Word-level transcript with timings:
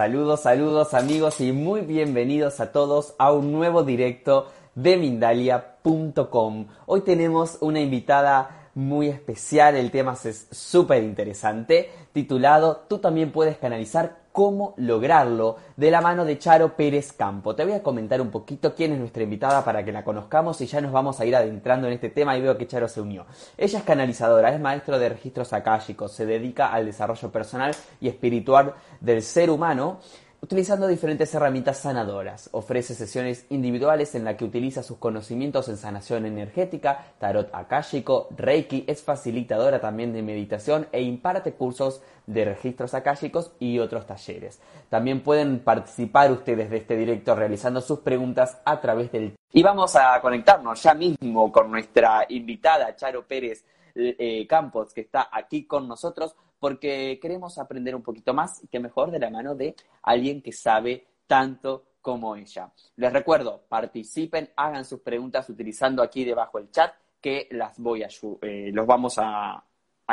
Saludos, 0.00 0.40
saludos 0.40 0.94
amigos 0.94 1.42
y 1.42 1.52
muy 1.52 1.82
bienvenidos 1.82 2.60
a 2.60 2.72
todos 2.72 3.14
a 3.18 3.32
un 3.32 3.52
nuevo 3.52 3.82
directo 3.82 4.46
de 4.74 4.96
Mindalia.com. 4.96 6.68
Hoy 6.86 7.02
tenemos 7.02 7.58
una 7.60 7.80
invitada 7.80 8.70
muy 8.74 9.08
especial, 9.08 9.76
el 9.76 9.90
tema 9.90 10.16
es 10.24 10.48
súper 10.50 11.02
interesante, 11.02 11.90
titulado 12.14 12.86
Tú 12.88 12.96
también 12.96 13.30
puedes 13.30 13.58
canalizar 13.58 14.19
cómo 14.32 14.74
lograrlo 14.76 15.56
de 15.76 15.90
la 15.90 16.00
mano 16.00 16.24
de 16.24 16.38
Charo 16.38 16.76
Pérez 16.76 17.12
Campo. 17.12 17.54
Te 17.54 17.64
voy 17.64 17.74
a 17.74 17.82
comentar 17.82 18.20
un 18.20 18.30
poquito 18.30 18.74
quién 18.74 18.92
es 18.92 18.98
nuestra 18.98 19.22
invitada 19.22 19.64
para 19.64 19.84
que 19.84 19.92
la 19.92 20.04
conozcamos 20.04 20.60
y 20.60 20.66
ya 20.66 20.80
nos 20.80 20.92
vamos 20.92 21.20
a 21.20 21.24
ir 21.24 21.34
adentrando 21.34 21.86
en 21.86 21.94
este 21.94 22.10
tema 22.10 22.36
y 22.36 22.42
veo 22.42 22.56
que 22.56 22.66
Charo 22.66 22.88
se 22.88 23.00
unió. 23.00 23.26
Ella 23.56 23.78
es 23.78 23.84
canalizadora, 23.84 24.54
es 24.54 24.60
maestro 24.60 24.98
de 24.98 25.08
registros 25.08 25.52
akáshicos, 25.52 26.12
se 26.12 26.26
dedica 26.26 26.72
al 26.72 26.86
desarrollo 26.86 27.30
personal 27.30 27.74
y 28.00 28.08
espiritual 28.08 28.74
del 29.00 29.22
ser 29.22 29.50
humano 29.50 29.98
utilizando 30.42 30.86
diferentes 30.86 31.34
herramientas 31.34 31.78
sanadoras. 31.78 32.48
Ofrece 32.52 32.94
sesiones 32.94 33.46
individuales 33.50 34.14
en 34.14 34.24
las 34.24 34.36
que 34.36 34.44
utiliza 34.44 34.82
sus 34.82 34.98
conocimientos 34.98 35.68
en 35.68 35.76
sanación 35.76 36.26
energética, 36.26 37.06
tarot 37.18 37.50
akáshico, 37.52 38.28
reiki, 38.36 38.84
es 38.86 39.02
facilitadora 39.02 39.80
también 39.80 40.12
de 40.12 40.22
meditación 40.22 40.86
e 40.92 41.02
imparte 41.02 41.52
cursos 41.52 42.02
de 42.26 42.44
registros 42.44 42.94
akáshicos 42.94 43.52
y 43.58 43.78
otros 43.78 44.06
talleres. 44.06 44.60
También 44.88 45.22
pueden 45.22 45.60
participar 45.60 46.30
ustedes 46.32 46.70
de 46.70 46.78
este 46.78 46.96
directo 46.96 47.34
realizando 47.34 47.80
sus 47.80 48.00
preguntas 48.00 48.58
a 48.64 48.80
través 48.80 49.12
del... 49.12 49.34
Y 49.52 49.62
vamos 49.62 49.96
a 49.96 50.20
conectarnos 50.20 50.82
ya 50.82 50.94
mismo 50.94 51.50
con 51.50 51.70
nuestra 51.70 52.24
invitada 52.28 52.94
Charo 52.96 53.26
Pérez 53.26 53.64
eh, 53.94 54.46
Campos, 54.48 54.94
que 54.94 55.00
está 55.02 55.28
aquí 55.32 55.64
con 55.64 55.88
nosotros 55.88 56.34
porque 56.60 57.18
queremos 57.20 57.58
aprender 57.58 57.96
un 57.96 58.02
poquito 58.02 58.34
más 58.34 58.62
y 58.62 58.68
que 58.68 58.78
mejor 58.78 59.10
de 59.10 59.18
la 59.18 59.30
mano 59.30 59.54
de 59.54 59.74
alguien 60.02 60.42
que 60.42 60.52
sabe 60.52 61.06
tanto 61.26 61.86
como 62.00 62.36
ella. 62.36 62.70
Les 62.96 63.12
recuerdo, 63.12 63.64
participen, 63.68 64.50
hagan 64.56 64.84
sus 64.84 65.00
preguntas 65.00 65.48
utilizando 65.48 66.02
aquí 66.02 66.24
debajo 66.24 66.58
el 66.58 66.70
chat 66.70 66.94
que 67.20 67.48
las 67.50 67.78
voy 67.78 68.02
a 68.02 68.08
eh, 68.42 68.70
los 68.72 68.86
vamos 68.86 69.14
a, 69.18 69.64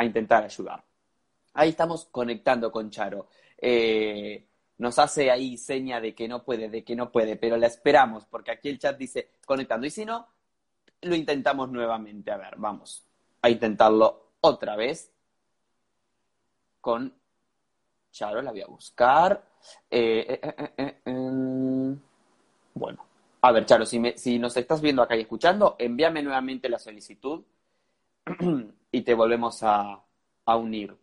intentar 0.02 0.44
ayudar. 0.44 0.82
Ahí 1.54 1.70
estamos 1.70 2.06
conectando 2.06 2.70
con 2.70 2.88
Charo. 2.88 3.28
Eh, 3.56 4.46
nos 4.78 4.98
hace 5.00 5.30
ahí 5.30 5.56
seña 5.56 6.00
de 6.00 6.14
que 6.14 6.28
no 6.28 6.44
puede, 6.44 6.68
de 6.68 6.84
que 6.84 6.94
no 6.94 7.10
puede, 7.10 7.36
pero 7.36 7.56
la 7.56 7.66
esperamos 7.66 8.26
porque 8.26 8.52
aquí 8.52 8.68
el 8.68 8.78
chat 8.78 8.96
dice 8.96 9.30
conectando 9.44 9.86
y 9.86 9.90
si 9.90 10.04
no, 10.04 10.28
lo 11.02 11.16
intentamos 11.16 11.68
nuevamente. 11.68 12.30
A 12.30 12.36
ver, 12.36 12.54
vamos 12.58 13.04
a 13.42 13.50
intentarlo 13.50 14.34
otra 14.40 14.76
vez 14.76 15.10
con 16.88 17.12
Charo, 18.10 18.40
la 18.40 18.50
voy 18.50 18.62
a 18.62 18.66
buscar. 18.66 19.44
Eh, 19.90 20.40
eh, 20.42 20.72
eh, 20.78 21.00
em, 21.04 22.00
bueno, 22.72 23.04
a 23.42 23.52
ver, 23.52 23.66
Charo, 23.66 23.84
si, 23.84 24.00
si 24.16 24.38
nos 24.38 24.56
estás 24.56 24.80
viendo 24.80 25.02
acá 25.02 25.14
y 25.14 25.20
escuchando, 25.20 25.76
envíame 25.78 26.22
nuevamente 26.22 26.70
la 26.70 26.78
solicitud 26.78 27.44
y 28.90 29.02
te 29.02 29.12
volvemos 29.12 29.62
a 29.62 30.02
unir. 30.56 30.96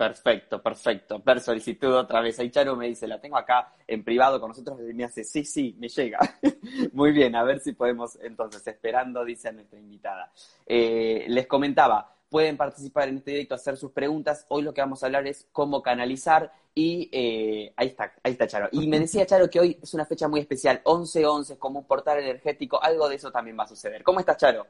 Perfecto, 0.00 0.62
perfecto. 0.62 1.22
Per 1.22 1.40
solicitud 1.40 1.94
otra 1.94 2.22
vez. 2.22 2.38
Ahí 2.38 2.48
Charo 2.50 2.74
me 2.74 2.86
dice, 2.86 3.06
la 3.06 3.20
tengo 3.20 3.36
acá 3.36 3.74
en 3.86 4.02
privado 4.02 4.40
con 4.40 4.48
nosotros 4.48 4.80
y 4.80 4.94
me 4.94 5.04
hace, 5.04 5.24
sí, 5.24 5.44
sí, 5.44 5.76
me 5.78 5.90
llega. 5.90 6.18
Muy 6.94 7.12
bien, 7.12 7.36
a 7.36 7.42
ver 7.42 7.60
si 7.60 7.72
podemos, 7.72 8.18
entonces, 8.22 8.66
esperando, 8.66 9.22
dice 9.26 9.48
a 9.48 9.52
nuestra 9.52 9.78
invitada. 9.78 10.32
Eh, 10.64 11.26
les 11.28 11.46
comentaba, 11.46 12.16
pueden 12.30 12.56
participar 12.56 13.10
en 13.10 13.18
este 13.18 13.32
directo, 13.32 13.54
hacer 13.54 13.76
sus 13.76 13.92
preguntas. 13.92 14.46
Hoy 14.48 14.62
lo 14.62 14.72
que 14.72 14.80
vamos 14.80 15.02
a 15.02 15.06
hablar 15.06 15.26
es 15.26 15.46
cómo 15.52 15.82
canalizar 15.82 16.50
y 16.74 17.10
eh, 17.12 17.74
ahí 17.76 17.88
está, 17.88 18.10
ahí 18.22 18.32
está 18.32 18.46
Charo. 18.46 18.70
Y 18.72 18.86
me 18.86 18.98
decía 19.00 19.26
Charo 19.26 19.50
que 19.50 19.60
hoy 19.60 19.78
es 19.82 19.92
una 19.92 20.06
fecha 20.06 20.28
muy 20.28 20.40
especial, 20.40 20.80
11-11, 20.82 21.58
como 21.58 21.80
un 21.80 21.86
portal 21.86 22.20
energético, 22.20 22.82
algo 22.82 23.06
de 23.06 23.16
eso 23.16 23.30
también 23.30 23.58
va 23.58 23.64
a 23.64 23.68
suceder. 23.68 24.02
¿Cómo 24.02 24.20
estás, 24.20 24.38
Charo? 24.38 24.66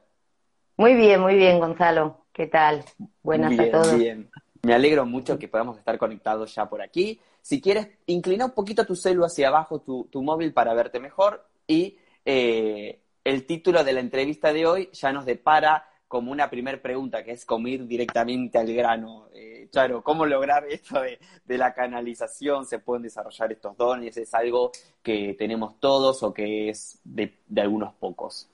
Muy 0.76 0.94
bien, 0.94 1.20
muy 1.20 1.36
bien, 1.36 1.60
Gonzalo. 1.60 2.24
¿Qué 2.32 2.48
tal? 2.48 2.84
Buenas 3.22 3.56
a 3.56 3.70
todos. 3.70 3.96
Bien. 3.96 4.28
Me 4.62 4.74
alegro 4.74 5.06
mucho 5.06 5.38
que 5.38 5.48
podamos 5.48 5.78
estar 5.78 5.96
conectados 5.96 6.54
ya 6.54 6.68
por 6.68 6.82
aquí. 6.82 7.18
Si 7.40 7.60
quieres, 7.60 7.88
inclina 8.06 8.44
un 8.44 8.52
poquito 8.52 8.84
tu 8.84 8.94
celu 8.94 9.24
hacia 9.24 9.48
abajo, 9.48 9.80
tu, 9.80 10.22
móvil, 10.22 10.52
para 10.52 10.74
verte 10.74 11.00
mejor. 11.00 11.46
Y 11.66 11.96
eh, 12.24 13.00
el 13.24 13.46
título 13.46 13.84
de 13.84 13.92
la 13.94 14.00
entrevista 14.00 14.52
de 14.52 14.66
hoy 14.66 14.90
ya 14.92 15.12
nos 15.12 15.24
depara 15.24 15.86
como 16.06 16.32
una 16.32 16.50
primera 16.50 16.82
pregunta, 16.82 17.22
que 17.22 17.32
es 17.32 17.46
como 17.46 17.68
ir 17.68 17.86
directamente 17.86 18.58
al 18.58 18.72
grano. 18.74 19.28
Eh, 19.32 19.68
Charo, 19.70 20.02
¿cómo 20.02 20.26
lograr 20.26 20.64
esto 20.68 21.00
de, 21.00 21.58
la 21.58 21.72
canalización? 21.72 22.66
¿Se 22.66 22.80
pueden 22.80 23.04
desarrollar 23.04 23.52
estos 23.52 23.76
dones? 23.76 24.16
¿Es 24.16 24.34
algo 24.34 24.72
que 25.02 25.34
tenemos 25.38 25.78
todos 25.80 26.22
o 26.22 26.34
que 26.34 26.68
es 26.68 26.98
de 27.04 27.60
algunos 27.60 27.94
pocos? 27.94 28.50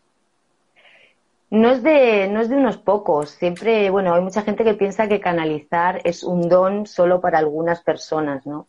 No 1.48 1.70
es, 1.70 1.82
de, 1.82 2.28
no 2.28 2.40
es 2.40 2.48
de 2.48 2.56
unos 2.56 2.76
pocos. 2.76 3.30
Siempre, 3.30 3.88
bueno, 3.90 4.14
hay 4.14 4.20
mucha 4.20 4.42
gente 4.42 4.64
que 4.64 4.74
piensa 4.74 5.08
que 5.08 5.20
canalizar 5.20 6.00
es 6.04 6.24
un 6.24 6.48
don 6.48 6.86
solo 6.86 7.20
para 7.20 7.38
algunas 7.38 7.82
personas, 7.82 8.46
¿no? 8.46 8.66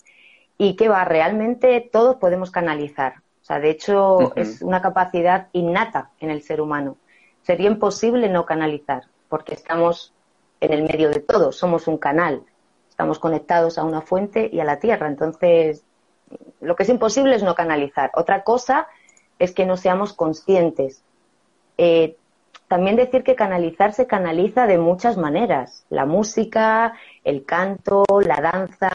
Y 0.57 0.75
que 0.75 0.87
va, 0.87 1.03
realmente 1.05 1.89
todos 1.91 2.17
podemos 2.17 2.51
canalizar. 2.51 3.15
O 3.41 3.45
sea, 3.47 3.59
de 3.59 3.69
hecho, 3.69 4.35
es 4.35 4.61
una 4.61 4.81
capacidad 4.81 5.47
innata 5.53 6.11
en 6.19 6.29
el 6.29 6.41
ser 6.41 6.61
humano. 6.61 6.97
Sería 7.41 7.69
imposible 7.69 8.29
no 8.29 8.45
canalizar, 8.45 9.03
porque 9.29 9.53
estamos 9.53 10.13
en 10.59 10.73
el 10.73 10.83
medio 10.83 11.09
de 11.09 11.19
todo, 11.19 11.51
somos 11.51 11.87
un 11.87 11.97
canal. 11.97 12.43
Estamos 12.89 13.19
conectados 13.19 13.77
a 13.77 13.83
una 13.83 14.01
fuente 14.01 14.49
y 14.51 14.59
a 14.59 14.65
la 14.65 14.79
tierra. 14.79 15.07
Entonces, 15.07 15.83
lo 16.61 16.75
que 16.75 16.83
es 16.83 16.89
imposible 16.89 17.35
es 17.35 17.43
no 17.43 17.55
canalizar. 17.55 18.11
Otra 18.15 18.43
cosa 18.43 18.87
es 19.39 19.53
que 19.53 19.65
no 19.65 19.77
seamos 19.77 20.13
conscientes. 20.13 21.03
Eh, 21.77 22.17
también 22.67 22.95
decir 22.95 23.23
que 23.23 23.35
canalizar 23.35 23.93
se 23.93 24.07
canaliza 24.07 24.67
de 24.67 24.77
muchas 24.77 25.17
maneras. 25.17 25.85
La 25.89 26.05
música, 26.05 26.93
el 27.23 27.45
canto, 27.45 28.03
la 28.25 28.41
danza, 28.41 28.91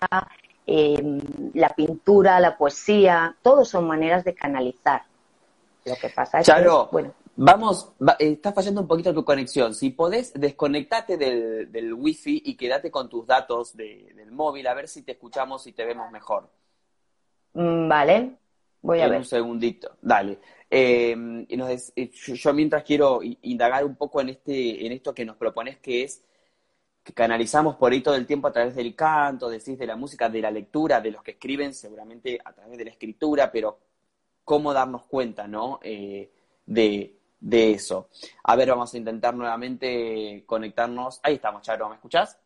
em, 0.66 1.20
la 1.54 1.70
pintura, 1.70 2.38
la 2.40 2.56
poesía, 2.56 3.36
todos 3.42 3.68
son 3.68 3.86
maneras 3.86 4.24
de 4.24 4.34
canalizar. 4.34 5.02
Lo 5.84 5.96
que 5.96 6.10
pasa 6.10 6.40
es 6.40 6.46
que, 6.46 6.68
bueno. 6.92 7.12
vamos, 7.34 7.92
está 8.18 8.52
fallando 8.52 8.82
un 8.82 8.86
poquito 8.86 9.12
tu 9.14 9.24
conexión. 9.24 9.74
Si 9.74 9.90
podés, 9.90 10.32
desconectate 10.34 11.16
del, 11.16 11.72
del 11.72 11.94
wifi 11.94 12.42
y 12.44 12.56
quédate 12.56 12.90
con 12.90 13.08
tus 13.08 13.26
datos 13.26 13.76
del 13.76 14.30
móvil, 14.30 14.66
a 14.66 14.74
ver 14.74 14.86
si 14.86 15.02
te 15.02 15.12
escuchamos 15.12 15.66
y 15.66 15.72
te 15.72 15.84
vemos 15.84 16.10
mejor. 16.12 16.48
Mm, 17.54 17.88
vale, 17.88 18.36
voy 18.82 19.00
a 19.00 19.08
ver. 19.08 19.18
Un 19.18 19.24
segundito, 19.24 19.96
dale. 20.02 20.38
Eh, 20.70 21.46
y 21.48 21.56
nos, 21.56 21.92
yo 21.94 22.54
mientras 22.54 22.82
quiero 22.82 23.20
indagar 23.22 23.84
un 23.84 23.96
poco 23.96 24.20
en, 24.20 24.30
este, 24.30 24.86
en 24.86 24.92
esto 24.92 25.14
que 25.14 25.24
nos 25.24 25.36
propones, 25.36 25.78
que 25.78 26.04
es 26.04 26.24
que 27.02 27.12
canalizamos 27.12 27.76
por 27.76 27.92
ahí 27.92 28.00
todo 28.00 28.14
el 28.14 28.26
tiempo 28.26 28.48
a 28.48 28.52
través 28.52 28.74
del 28.76 28.94
canto, 28.94 29.48
decís, 29.48 29.78
de 29.78 29.86
la 29.86 29.96
música, 29.96 30.28
de 30.28 30.40
la 30.40 30.50
lectura, 30.50 31.00
de 31.00 31.10
los 31.10 31.22
que 31.22 31.32
escriben, 31.32 31.74
seguramente 31.74 32.38
a 32.44 32.52
través 32.52 32.78
de 32.78 32.84
la 32.84 32.90
escritura, 32.90 33.50
pero 33.50 33.78
cómo 34.44 34.72
darnos 34.72 35.04
cuenta, 35.04 35.48
¿no? 35.48 35.80
Eh, 35.82 36.30
de, 36.64 37.16
de 37.40 37.72
eso. 37.72 38.08
A 38.44 38.54
ver, 38.54 38.68
vamos 38.68 38.94
a 38.94 38.98
intentar 38.98 39.34
nuevamente 39.34 40.44
conectarnos. 40.46 41.20
Ahí 41.22 41.34
estamos, 41.34 41.62
Charo, 41.62 41.88
¿me 41.88 41.96
escuchás? 41.96 42.38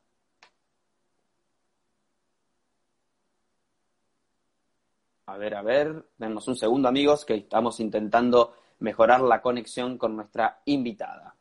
A 5.28 5.36
ver, 5.38 5.56
a 5.56 5.62
ver, 5.62 6.04
denos 6.18 6.46
un 6.46 6.56
segundo 6.56 6.88
amigos, 6.88 7.24
que 7.24 7.34
estamos 7.34 7.80
intentando 7.80 8.54
mejorar 8.78 9.20
la 9.22 9.42
conexión 9.42 9.98
con 9.98 10.14
nuestra 10.14 10.60
invitada. 10.66 11.34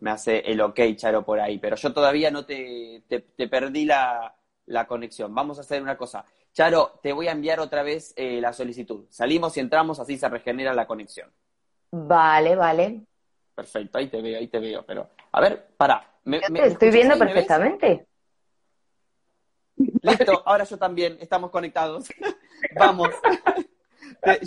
me 0.00 0.10
hace 0.10 0.40
el 0.40 0.60
ok, 0.60 0.80
Charo, 0.96 1.24
por 1.24 1.38
ahí. 1.38 1.58
Pero 1.58 1.76
yo 1.76 1.92
todavía 1.92 2.32
no 2.32 2.44
te, 2.44 3.04
te, 3.08 3.48
perdí 3.48 3.84
la, 3.84 4.34
la, 4.66 4.86
conexión. 4.88 5.32
Vamos 5.32 5.58
a 5.58 5.60
hacer 5.60 5.80
una 5.80 5.96
cosa. 5.96 6.24
Charo, 6.52 6.98
te 7.02 7.12
voy 7.12 7.28
a 7.28 7.32
enviar 7.32 7.60
otra 7.60 7.84
vez 7.84 8.12
eh, 8.16 8.40
la 8.40 8.52
solicitud. 8.52 9.06
Salimos 9.10 9.56
y 9.56 9.60
entramos, 9.60 10.00
así 10.00 10.18
se 10.18 10.28
regenera 10.28 10.74
la 10.74 10.86
conexión. 10.86 11.30
Vale, 11.92 12.56
vale. 12.56 13.02
Perfecto, 13.54 13.98
ahí 13.98 14.08
te 14.08 14.20
veo, 14.20 14.38
ahí 14.38 14.48
te 14.48 14.58
veo. 14.58 14.84
Pero, 14.84 15.10
a 15.30 15.40
ver, 15.40 15.68
para. 15.76 16.04
Me, 16.24 16.40
te 16.40 16.66
estoy 16.66 16.90
viendo 16.90 17.16
perfectamente. 17.16 18.08
Listo, 20.04 20.42
ahora 20.46 20.64
yo 20.64 20.78
también, 20.78 21.18
estamos 21.20 21.50
conectados. 21.50 22.08
Vamos. 22.78 23.08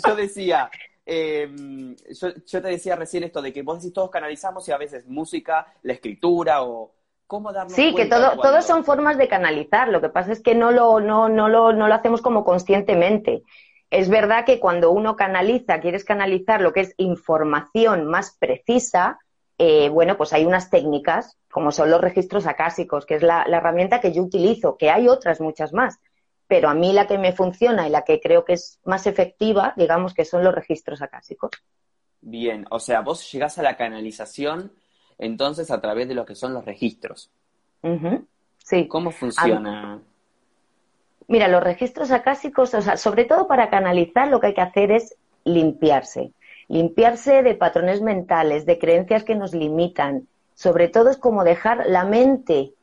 yo 0.06 0.16
decía, 0.16 0.70
em, 1.04 1.94
yo, 1.96 2.62
te 2.62 2.68
decía 2.68 2.96
recién 2.96 3.24
esto 3.24 3.42
de 3.42 3.52
que 3.52 3.62
vos 3.62 3.78
decís 3.78 3.92
todos 3.92 4.10
canalizamos 4.10 4.66
y 4.68 4.72
a 4.72 4.78
veces 4.78 5.06
música, 5.06 5.66
la 5.82 5.92
escritura 5.92 6.62
o 6.62 6.92
cómo 7.26 7.52
darnos 7.52 7.74
Sí, 7.74 7.94
que 7.94 8.06
todo, 8.06 8.38
todos 8.40 8.64
son 8.64 8.84
formas 8.84 9.18
de 9.18 9.28
canalizar. 9.28 9.88
Lo 9.88 10.00
que 10.00 10.08
pasa 10.08 10.32
es 10.32 10.40
que 10.40 10.54
no 10.54 10.70
lo, 10.70 11.00
no, 11.00 11.28
no, 11.28 11.48
lo, 11.48 11.72
no 11.72 11.88
lo 11.88 11.94
hacemos 11.94 12.22
como 12.22 12.44
conscientemente. 12.44 13.42
Es 13.90 14.08
verdad 14.08 14.44
que 14.44 14.60
cuando 14.60 14.90
uno 14.90 15.16
canaliza, 15.16 15.80
quieres 15.80 16.04
canalizar 16.04 16.60
lo 16.60 16.72
que 16.72 16.80
es 16.80 16.94
información 16.98 18.06
más 18.06 18.36
precisa, 18.38 19.18
eh, 19.58 19.88
bueno, 19.88 20.16
pues 20.16 20.32
hay 20.32 20.46
unas 20.46 20.70
técnicas, 20.70 21.36
como 21.50 21.72
son 21.72 21.90
los 21.90 22.00
registros 22.00 22.46
acásicos, 22.46 23.04
que 23.04 23.16
es 23.16 23.22
la, 23.22 23.42
herramienta 23.42 24.00
que 24.00 24.12
yo 24.12 24.22
utilizo, 24.22 24.76
que 24.76 24.90
hay 24.90 25.08
otras 25.08 25.40
muchas 25.40 25.72
más, 25.72 25.98
pero 26.46 26.68
a 26.68 26.74
mí 26.74 26.92
la 26.92 27.08
que 27.08 27.18
me 27.18 27.32
funciona 27.32 27.88
y 27.88 27.90
la 27.90 28.02
que 28.02 28.20
creo 28.20 28.44
que 28.44 28.52
es 28.52 28.78
más 28.84 29.08
efectiva, 29.08 29.74
digamos 29.76 30.14
que 30.14 30.24
son 30.24 30.44
los 30.44 30.54
registros 30.54 31.02
acásicos. 31.02 31.50
Bien, 32.20 32.66
o 32.70 32.78
sea, 32.78 33.00
vos 33.00 33.30
llegás 33.32 33.58
a 33.58 33.62
la 33.62 33.76
canalización 33.76 34.72
entonces 35.18 35.72
a 35.72 35.80
través 35.80 36.06
de 36.06 36.14
lo 36.14 36.24
que 36.24 36.36
son 36.36 36.54
los 36.54 36.64
registros. 36.64 37.30
Sí. 38.58 38.86
¿Cómo 38.86 39.10
funciona? 39.10 40.00
Mira, 41.26 41.48
los 41.48 41.62
registros 41.62 42.12
acásicos, 42.12 42.74
o 42.74 42.80
sea, 42.80 42.96
sobre 42.96 43.24
todo 43.24 43.48
para 43.48 43.70
canalizar 43.70 44.28
lo 44.28 44.40
que 44.40 44.48
hay 44.48 44.54
que 44.54 44.60
hacer 44.60 44.92
es 44.92 45.16
limpiarse 45.44 46.32
limpiarse 46.68 47.42
de 47.42 47.54
patrones 47.54 48.02
mentales, 48.02 48.66
de 48.66 48.78
creencias 48.78 49.24
que 49.24 49.34
nos 49.34 49.54
limitan. 49.54 50.28
Sobre 50.54 50.88
todo 50.88 51.10
es 51.10 51.16
como 51.16 51.44
dejar 51.44 51.86
la 51.86 52.04
mente 52.04 52.74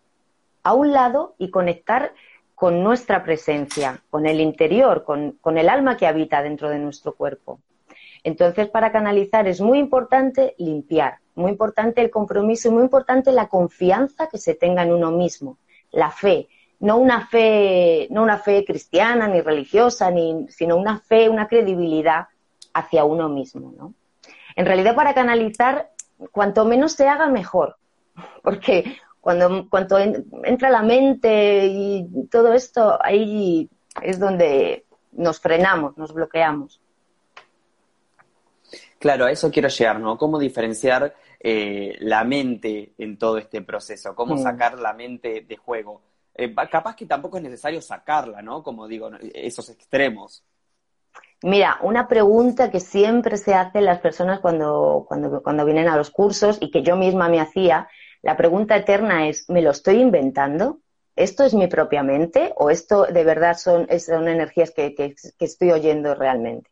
a 0.64 0.74
un 0.74 0.92
lado 0.92 1.36
y 1.38 1.52
conectar 1.52 2.14
con 2.56 2.84
nuestra 2.84 3.24
presencia, 3.24 4.02
con 4.10 4.26
el 4.26 4.40
interior, 4.40 5.04
con, 5.04 5.58
el 5.58 5.70
alma 5.70 5.98
que 5.98 6.08
habita 6.08 6.42
dentro 6.42 6.70
de 6.70 6.80
nuestro 6.80 7.14
cuerpo. 7.14 7.60
Entonces, 8.24 8.70
para 8.70 8.92
canalizar 8.92 9.48
es 9.48 9.62
muy 9.62 9.78
importante 9.78 10.56
limpiar, 10.58 11.20
muy 11.36 11.52
importante 11.52 12.02
el 12.02 12.10
compromiso 12.10 12.70
y 12.70 12.72
muy 12.72 12.84
importante 12.84 13.31
la 13.31 13.50
confianza 13.50 14.28
que 14.28 14.40
se 14.40 14.56
tenga 14.56 14.84
en 14.84 14.94
uno 14.94 15.12
mismo, 15.12 15.60
la 15.92 16.10
fe, 16.10 16.48
no 16.80 16.98
una 16.98 17.28
fe, 17.28 18.08
no 18.10 18.24
una 18.24 18.38
fe 18.38 18.66
cristiana 18.66 19.28
ni 19.28 19.42
religiosa, 19.42 20.10
ni, 20.10 20.48
sino 20.50 20.78
una 20.78 21.00
fe, 21.00 21.30
una 21.30 21.48
credibilidad 21.48 22.28
hacia 22.75 23.06
uno 23.06 23.30
mismo, 23.30 23.74
¿no? 23.77 23.94
En 24.56 24.66
realidad, 24.66 24.95
para 24.95 25.13
canalizar, 25.13 25.92
cuanto 26.31 26.66
menos 26.66 26.92
se 26.92 27.07
haga, 27.07 27.27
mejor. 27.27 27.77
Porque 28.44 28.98
cuando, 29.22 29.68
entra 30.44 30.69
la 30.69 30.83
mente 30.83 31.66
y 31.68 32.27
todo 32.30 32.54
esto, 32.54 33.00
ahí 33.01 33.69
es 34.04 34.19
donde 34.19 34.86
nos 35.13 35.39
frenamos, 35.39 35.98
nos 35.98 36.13
bloqueamos. 36.13 36.81
Claro, 39.00 39.25
a 39.25 39.31
eso 39.31 39.51
quiero 39.51 39.69
llegar, 39.69 40.00
¿no? 40.00 40.18
¿Cómo 40.18 40.38
diferenciar 40.38 41.16
eh, 41.39 41.95
la 42.00 42.24
mente 42.24 42.94
en 42.98 43.18
todo 43.18 43.38
este 43.38 43.62
proceso? 43.62 44.16
¿Cómo 44.16 44.36
mm. 44.36 44.39
sacar 44.44 44.80
la 44.80 44.94
mente 44.94 45.45
de 45.48 45.57
juego? 45.57 46.01
Eh, 46.33 46.54
capaz 46.69 46.95
que 46.95 47.06
tampoco 47.06 47.38
es 47.38 47.44
necesario 47.44 47.81
sacarla, 47.81 48.42
¿no? 48.42 48.62
Como 48.63 48.88
digo, 48.88 49.10
esos 49.33 49.69
extremos. 49.69 50.44
Mira, 51.45 51.77
una 51.83 52.07
pregunta 52.07 52.71
que 52.71 52.80
siempre 52.80 53.38
se 53.38 53.53
hace 53.53 53.80
las 53.80 54.00
personas 54.00 54.39
cuando, 54.39 55.06
cuando, 55.07 55.44
cuando 55.44 55.63
vienen 55.63 55.88
a 55.88 55.95
los 55.95 56.09
cursos 56.09 56.57
y 56.59 56.71
que 56.71 56.81
yo 56.81 56.95
misma 56.95 57.30
me 57.30 57.39
hacía, 57.39 57.88
la 58.24 58.36
pregunta 58.36 58.75
eterna 58.75 59.27
es, 59.27 59.47
¿me 59.47 59.62
lo 59.62 59.69
estoy 59.69 60.01
inventando? 60.01 60.80
¿Esto 61.15 61.44
es 61.44 61.53
mi 61.53 61.68
propia 61.68 62.01
mente 62.01 62.51
o 62.56 62.71
esto 62.71 63.06
de 63.06 63.24
verdad 63.24 63.57
son, 63.57 63.88
son 64.00 64.27
energías 64.27 64.71
que, 64.71 64.95
que, 64.95 65.13
estoy 65.38 65.69
oyendo 65.69 66.15
realmente? 66.15 66.71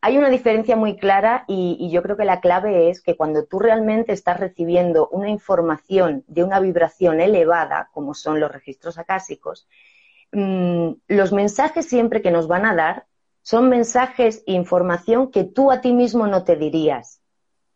Hay 0.00 0.16
una 0.16 0.30
diferencia 0.30 0.74
muy 0.74 0.96
clara 0.96 1.44
y, 1.46 1.76
y, 1.78 1.90
yo 1.90 2.02
creo 2.02 2.16
que 2.16 2.24
la 2.24 2.40
clave 2.40 2.88
es 2.88 3.02
que 3.02 3.14
cuando 3.14 3.44
tú 3.44 3.58
realmente 3.58 4.14
estás 4.14 4.40
recibiendo 4.40 5.08
una 5.10 5.28
información 5.28 6.24
de 6.28 6.44
una 6.44 6.60
vibración 6.60 7.20
elevada, 7.20 7.90
como 7.92 8.14
son 8.14 8.40
los 8.40 8.50
registros 8.50 8.96
acásicos, 8.96 9.68
mmm, 10.32 10.92
los 11.08 11.32
mensajes 11.34 11.86
siempre 11.86 12.22
que 12.22 12.30
nos 12.30 12.48
van 12.48 12.64
a 12.64 12.74
dar 12.74 13.07
son 13.48 13.70
mensajes 13.70 14.44
e 14.46 14.52
información 14.52 15.30
que 15.30 15.42
tú 15.42 15.70
a 15.70 15.80
ti 15.80 15.94
mismo 15.94 16.26
no 16.26 16.44
te 16.44 16.54
dirías. 16.54 17.22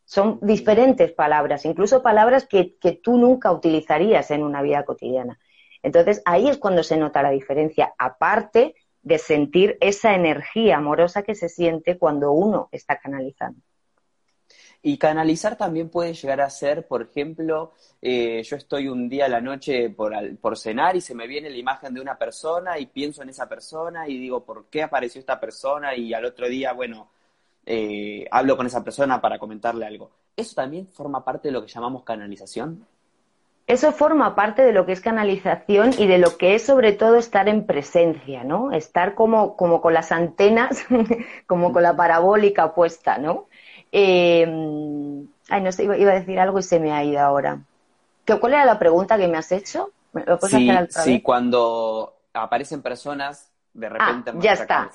Son 0.05 0.39
diferentes 0.43 1.13
palabras, 1.13 1.65
incluso 1.65 2.03
palabras 2.03 2.47
que, 2.47 2.77
tú 3.03 3.17
nunca 3.17 3.51
utilizarías 3.51 4.31
en 4.33 4.43
una 4.43 4.61
vida 4.61 4.85
cotidiana. 4.85 5.41
Entonces 5.83 6.21
ahí 6.27 6.47
es 6.47 6.59
cuando 6.59 6.83
se 6.83 6.99
nota 6.99 7.23
la 7.23 7.31
diferencia, 7.31 7.95
aparte 7.97 8.75
de 9.01 9.17
sentir 9.17 9.79
esa 9.81 10.15
energía 10.15 10.77
amorosa 10.77 11.23
que 11.23 11.35
se 11.35 11.49
siente 11.49 11.97
cuando 11.97 12.33
uno 12.33 12.69
está 12.71 12.99
canalizando. 12.99 13.59
Y 14.85 14.99
canalizar 14.99 15.57
también 15.57 15.89
puede 15.89 16.13
llegar 16.13 16.41
a 16.41 16.51
ser, 16.51 16.89
por 16.89 17.03
ejemplo, 17.03 17.73
eh, 18.01 18.43
yo 18.43 18.57
estoy 18.57 18.89
un 18.89 19.09
día 19.09 19.27
a 19.27 19.29
la 19.29 19.41
noche 19.41 19.91
por, 19.91 20.13
por 20.39 20.59
cenar 20.59 20.97
y 20.97 21.01
se 21.01 21.15
me 21.15 21.29
viene 21.29 21.51
la 21.51 21.57
imagen 21.57 21.95
de 21.95 22.01
una 22.01 22.19
persona 22.19 22.79
y 22.81 22.87
pienso 22.87 23.23
en 23.23 23.29
esa 23.29 23.49
persona 23.49 24.09
y 24.09 24.19
digo, 24.19 24.45
¿por 24.45 24.67
qué 24.67 24.83
apareció 24.83 25.21
esta 25.21 25.39
persona? 25.39 25.95
Y 25.95 26.13
al 26.13 26.25
otro 26.25 26.49
día, 26.49 26.73
bueno, 26.73 27.11
eh, 27.65 28.27
hablo 28.33 28.57
con 28.57 28.67
esa 28.67 28.83
persona 28.83 29.21
para 29.21 29.39
comentarle 29.39 29.87
algo. 29.87 30.11
¿Eso 30.37 30.57
también 30.57 30.89
forma 30.89 31.25
parte 31.25 31.49
de 31.49 31.53
lo 31.53 31.63
que 31.63 31.69
llamamos 31.69 32.03
canalización? 32.03 32.85
Eso 33.69 33.93
forma 33.93 34.35
parte 34.35 34.63
de 34.63 34.73
lo 34.73 34.85
que 34.85 34.93
es 34.93 35.01
canalización 35.01 35.93
y 35.97 36.09
de 36.09 36.19
lo 36.19 36.37
que 36.37 36.57
es 36.57 36.67
sobre 36.67 36.93
todo 36.93 37.17
estar 37.17 37.49
en 37.49 37.65
presencia, 37.65 38.43
¿no? 38.43 38.73
Estar 38.73 39.15
como, 39.15 39.57
como 39.57 39.81
con 39.81 39.95
las 39.95 40.11
antenas, 40.11 40.85
como 41.47 41.73
con 41.73 41.85
la 41.85 41.95
parabólica 41.95 42.75
puesta, 42.75 43.19
¿no? 43.19 43.47
Eh, 43.93 44.47
ay, 45.51 45.63
no 45.63 45.71
sé, 45.71 45.85
iba, 45.85 45.95
a 45.95 46.15
decir 46.15 46.41
algo 46.41 46.59
y 46.59 46.63
se 46.63 46.81
me 46.81 46.93
ha 46.93 47.05
ido 47.05 47.21
ahora. 47.21 47.61
¿Cuál 48.41 48.55
era 48.55 48.65
la 48.65 48.79
pregunta 48.79 49.19
que 49.19 49.29
me 49.29 49.37
has 49.37 49.53
hecho? 49.53 49.91
sí, 50.91 51.21
cuando 51.23 52.17
aparecen 52.33 52.83
personas, 52.83 53.51
de 53.73 53.87
ah, 53.87 53.91
repente... 53.91 54.33
ya 54.41 54.53
está, 54.53 54.91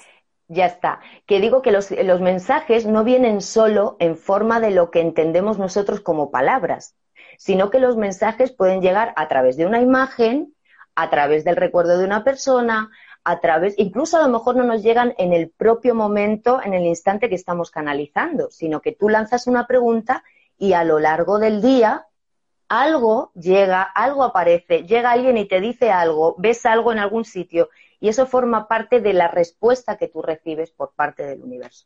ya 0.47 0.65
está. 0.65 0.99
Que 1.25 1.39
digo 1.39 1.61
que 1.61 1.71
los, 1.71 1.91
los 1.91 2.21
mensajes 2.21 2.85
no 2.85 3.03
vienen 3.03 3.41
solo 3.41 3.97
en 3.99 4.17
forma 4.17 4.59
de 4.59 4.71
lo 4.71 4.91
que 4.91 5.01
entendemos 5.01 5.57
nosotros 5.57 6.01
como 6.01 6.31
palabras, 6.31 6.95
sino 7.37 7.69
que 7.69 7.79
los 7.79 7.97
mensajes 7.97 8.51
pueden 8.51 8.81
llegar 8.81 9.13
a 9.15 9.27
través 9.27 9.57
de 9.57 9.65
una 9.65 9.81
imagen, 9.81 10.53
a 10.95 11.09
través 11.09 11.43
del 11.43 11.55
recuerdo 11.55 11.97
de 11.97 12.05
una 12.05 12.23
persona, 12.23 12.89
a 13.29 13.41
través, 13.41 13.73
incluso 13.77 14.15
a 14.15 14.21
lo 14.21 14.29
mejor 14.29 14.55
no 14.55 14.63
nos 14.63 14.81
llegan 14.81 15.13
en 15.17 15.33
el 15.33 15.49
propio 15.49 15.93
momento, 15.93 16.61
en 16.63 16.73
el 16.73 16.85
instante 16.85 17.27
que 17.27 17.35
estamos 17.35 17.71
canalizando, 17.71 18.49
sino 18.51 18.81
que 18.81 18.93
tú 18.93 19.09
lanzas 19.09 19.47
una 19.47 19.67
pregunta 19.67 20.23
y 20.57 20.71
a 20.71 20.85
lo 20.85 20.97
largo 20.97 21.37
del 21.37 21.61
día 21.61 22.07
algo 22.69 23.33
llega, 23.35 23.83
algo 23.83 24.23
aparece, 24.23 24.83
llega 24.83 25.11
alguien 25.11 25.37
y 25.37 25.45
te 25.45 25.59
dice 25.59 25.91
algo, 25.91 26.35
ves 26.37 26.65
algo 26.65 26.93
en 26.93 26.99
algún 26.99 27.25
sitio 27.25 27.69
y 27.99 28.07
eso 28.07 28.27
forma 28.27 28.69
parte 28.69 29.01
de 29.01 29.11
la 29.11 29.27
respuesta 29.27 29.97
que 29.97 30.07
tú 30.07 30.21
recibes 30.21 30.71
por 30.71 30.93
parte 30.93 31.23
del 31.23 31.41
universo. 31.41 31.85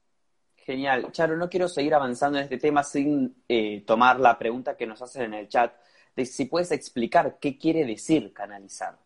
Genial. 0.57 1.11
Charo, 1.11 1.37
no 1.37 1.49
quiero 1.49 1.67
seguir 1.67 1.95
avanzando 1.95 2.37
en 2.37 2.43
este 2.43 2.59
tema 2.59 2.83
sin 2.83 3.43
eh, 3.49 3.83
tomar 3.87 4.19
la 4.19 4.37
pregunta 4.37 4.77
que 4.77 4.85
nos 4.85 5.01
hacen 5.01 5.23
en 5.23 5.33
el 5.33 5.47
chat 5.47 5.73
de 6.15 6.23
si 6.23 6.45
puedes 6.45 6.71
explicar 6.71 7.39
qué 7.41 7.57
quiere 7.57 7.83
decir 7.83 8.31
canalizar. 8.31 8.99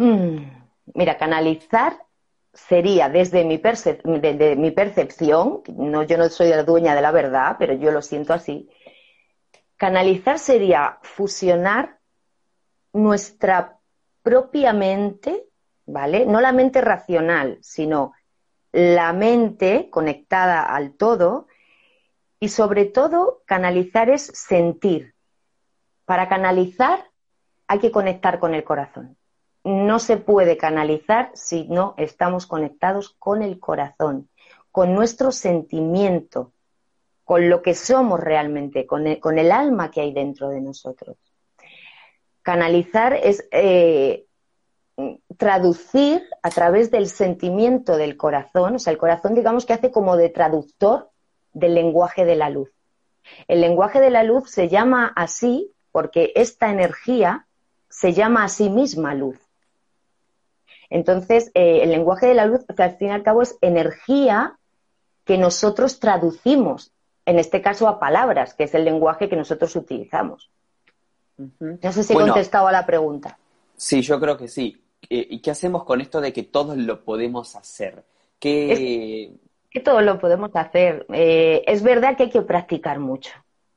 Mm, 0.00 0.48
mira, 0.94 1.18
canalizar 1.18 1.92
sería 2.54 3.10
desde 3.10 3.44
mi, 3.44 3.58
percepción, 3.58 5.62
no, 5.76 6.02
yo 6.04 6.16
no 6.16 6.30
soy 6.30 6.48
la 6.48 6.62
dueña 6.62 6.94
de 6.94 7.02
la 7.02 7.10
verdad, 7.10 7.56
pero 7.58 7.74
yo 7.74 7.90
lo 7.90 8.00
siento 8.00 8.32
así, 8.32 8.70
canalizar 9.76 10.38
sería 10.38 10.98
fusionar 11.02 11.98
nuestra 12.94 13.78
propia 14.22 14.72
mente, 14.72 15.44
¿vale? 15.84 16.24
No 16.24 16.40
la 16.40 16.52
mente 16.52 16.80
racional, 16.80 17.58
sino 17.60 18.14
la 18.72 19.12
mente 19.12 19.90
conectada 19.90 20.62
al 20.62 20.94
todo 20.94 21.46
y 22.38 22.48
sobre 22.48 22.86
todo 22.86 23.42
canalizar 23.44 24.08
es 24.08 24.32
sentir. 24.34 25.14
Para 26.06 26.30
canalizar 26.30 27.04
hay 27.66 27.80
que 27.80 27.90
conectar 27.90 28.40
con 28.40 28.54
el 28.54 28.64
corazón 28.64 29.19
no 29.64 29.98
se 29.98 30.16
puede 30.16 30.56
canalizar 30.56 31.30
si 31.34 31.64
no 31.68 31.94
estamos 31.96 32.46
conectados 32.46 33.14
con 33.18 33.42
el 33.42 33.58
corazón, 33.60 34.28
con 34.72 34.94
nuestro 34.94 35.32
sentimiento, 35.32 36.52
con 37.24 37.48
lo 37.48 37.62
que 37.62 37.74
somos 37.74 38.20
realmente, 38.20 38.86
con 38.86 39.06
el, 39.06 39.52
alma 39.52 39.90
que 39.90 40.00
hay 40.00 40.12
dentro 40.12 40.48
de 40.48 40.60
nosotros. 40.60 41.16
Canalizar 42.42 43.14
es 43.14 43.46
eh, 43.52 44.26
traducir 45.36 46.22
a 46.42 46.50
través 46.50 46.90
del 46.90 47.06
sentimiento 47.06 47.96
del 47.96 48.16
corazón, 48.16 48.76
o 48.76 48.78
sea, 48.78 48.92
el 48.92 48.98
corazón 48.98 49.34
digamos 49.34 49.66
que 49.66 49.74
hace 49.74 49.90
como 49.90 50.16
de 50.16 50.30
traductor 50.30 51.10
del 51.52 51.74
lenguaje 51.74 52.24
de 52.24 52.36
la 52.36 52.50
luz. 52.50 52.70
El 53.46 53.60
lenguaje 53.60 54.00
de 54.00 54.10
la 54.10 54.22
luz 54.22 54.50
se 54.50 54.68
llama 54.68 55.12
así 55.14 55.72
porque 55.92 56.32
esta 56.34 56.70
energía 56.70 57.46
se 57.88 58.12
llama 58.12 58.44
a 58.44 58.48
sí 58.48 58.70
misma 58.70 59.14
luz. 59.14 59.49
Entonces, 60.90 61.52
eh, 61.54 61.80
el 61.82 61.90
lenguaje 61.90 62.26
de 62.26 62.34
la 62.34 62.46
luz, 62.46 62.64
que 62.64 62.82
al 62.82 62.96
fin 62.96 63.08
y 63.08 63.12
al 63.12 63.22
cabo 63.22 63.42
es 63.42 63.56
energía 63.60 64.58
que 65.24 65.38
nosotros 65.38 66.00
traducimos, 66.00 66.92
en 67.24 67.38
este 67.38 67.62
caso 67.62 67.86
a 67.88 68.00
palabras, 68.00 68.54
que 68.54 68.64
es 68.64 68.74
el 68.74 68.84
lenguaje 68.84 69.28
que 69.28 69.36
nosotros 69.36 69.74
utilizamos. 69.76 70.50
No 71.36 71.92
sé 71.92 72.02
si 72.02 72.12
he 72.12 72.16
contestado 72.16 72.66
a 72.66 72.72
la 72.72 72.84
pregunta. 72.84 73.38
Sí, 73.76 74.02
yo 74.02 74.20
creo 74.20 74.36
que 74.36 74.48
sí. 74.48 74.82
Eh, 75.08 75.26
¿Y 75.30 75.40
qué 75.40 75.52
hacemos 75.52 75.84
con 75.84 76.00
esto 76.00 76.20
de 76.20 76.32
que 76.32 76.42
todos 76.42 76.76
lo 76.76 77.02
podemos 77.02 77.54
hacer? 77.54 78.04
Que 78.38 79.80
todos 79.84 80.02
lo 80.02 80.18
podemos 80.18 80.50
hacer. 80.54 81.06
Eh, 81.12 81.62
es 81.66 81.82
verdad 81.82 82.16
que 82.16 82.24
hay 82.24 82.30
que 82.30 82.42
practicar 82.42 82.98
mucho. 82.98 83.30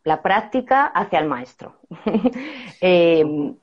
La 0.03 0.21
práctica 0.21 0.87
hacia 0.87 1.19
el 1.19 1.27
maestro. 1.27 1.77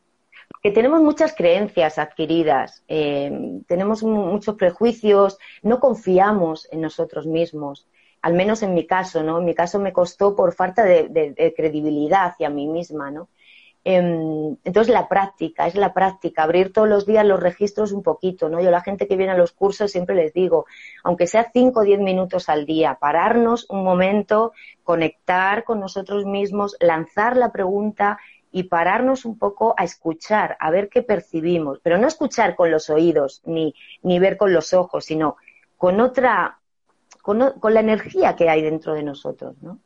que 0.63 0.71
tenemos 0.71 1.01
muchas 1.01 1.35
creencias 1.35 1.99
adquiridas, 1.99 2.85
eh, 2.87 3.61
tenemos 3.67 4.03
muchos 4.03 4.57
prejuicios, 4.57 5.39
no 5.63 5.81
confiamos 5.81 6.69
en 6.71 6.83
nosotros 6.83 7.27
mismos. 7.27 7.87
Al 8.21 8.35
menos 8.35 8.63
en 8.63 8.75
mi 8.75 8.87
caso, 8.87 9.23
¿no? 9.23 9.39
En 9.39 9.47
mi 9.47 9.55
caso 9.55 9.79
me 9.79 9.95
costó 9.95 10.37
por 10.37 10.53
falta 10.53 10.85
de, 10.85 11.55
credibilidad 11.57 12.27
hacia 12.27 12.51
mí 12.51 12.67
misma, 12.67 13.11
¿no? 13.11 13.31
Em, 13.83 14.59
entonces 14.63 14.93
la 14.93 15.09
práctica, 15.09 15.67
es 15.67 15.75
la 15.75 15.95
práctica, 15.95 16.43
abrir 16.43 16.71
todos 16.71 16.87
los 16.87 17.07
días 17.07 17.25
los 17.25 17.41
registros 17.41 17.93
un 17.93 18.03
poquito, 18.03 18.51
¿no? 18.51 18.61
Yo 18.61 18.69
a 18.69 18.73
la 18.73 18.83
gente 18.83 19.09
que 19.09 19.17
viene 19.17 19.33
a 19.33 19.39
los 19.39 19.53
cursos 19.53 19.91
siempre 19.91 20.15
les 20.15 20.35
digo, 20.35 20.67
aunque 21.03 21.27
sea 21.27 21.51
5 21.51 21.81
o 21.81 21.83
10 21.83 22.01
minutos 22.01 22.51
al 22.51 22.67
día, 22.67 22.99
pararnos 23.01 23.65
un 23.71 23.83
momento, 23.83 24.53
conectar 24.85 25.65
con 25.65 25.81
nosotros 25.81 26.27
mismos, 26.27 26.77
lanzar 26.79 27.39
la 27.39 27.53
pregunta 27.53 28.19
y 28.53 28.65
pararnos 28.65 29.25
un 29.25 29.39
poco 29.39 29.75
a 29.77 29.85
escuchar, 29.85 30.57
a 30.61 30.71
ver 30.71 30.89
qué 30.89 31.03
percibimos, 31.03 31.79
pero 31.83 31.99
no 31.99 32.09
escuchar 32.09 32.57
con 32.57 32.71
los 32.71 32.91
oídos 32.91 33.43
ni, 33.45 33.75
ni 34.03 34.19
ver 34.19 34.37
con 34.37 34.53
los 34.53 34.73
ojos, 34.73 35.05
sino 35.05 35.37
con 35.77 36.01
otra, 36.01 36.59
con, 37.23 37.39
la 37.39 37.81
energía 37.81 38.35
que 38.37 38.49
hay 38.49 38.63
dentro 38.63 38.95
de 38.95 39.03
nosotros, 39.03 39.57
¿no? 39.63 39.79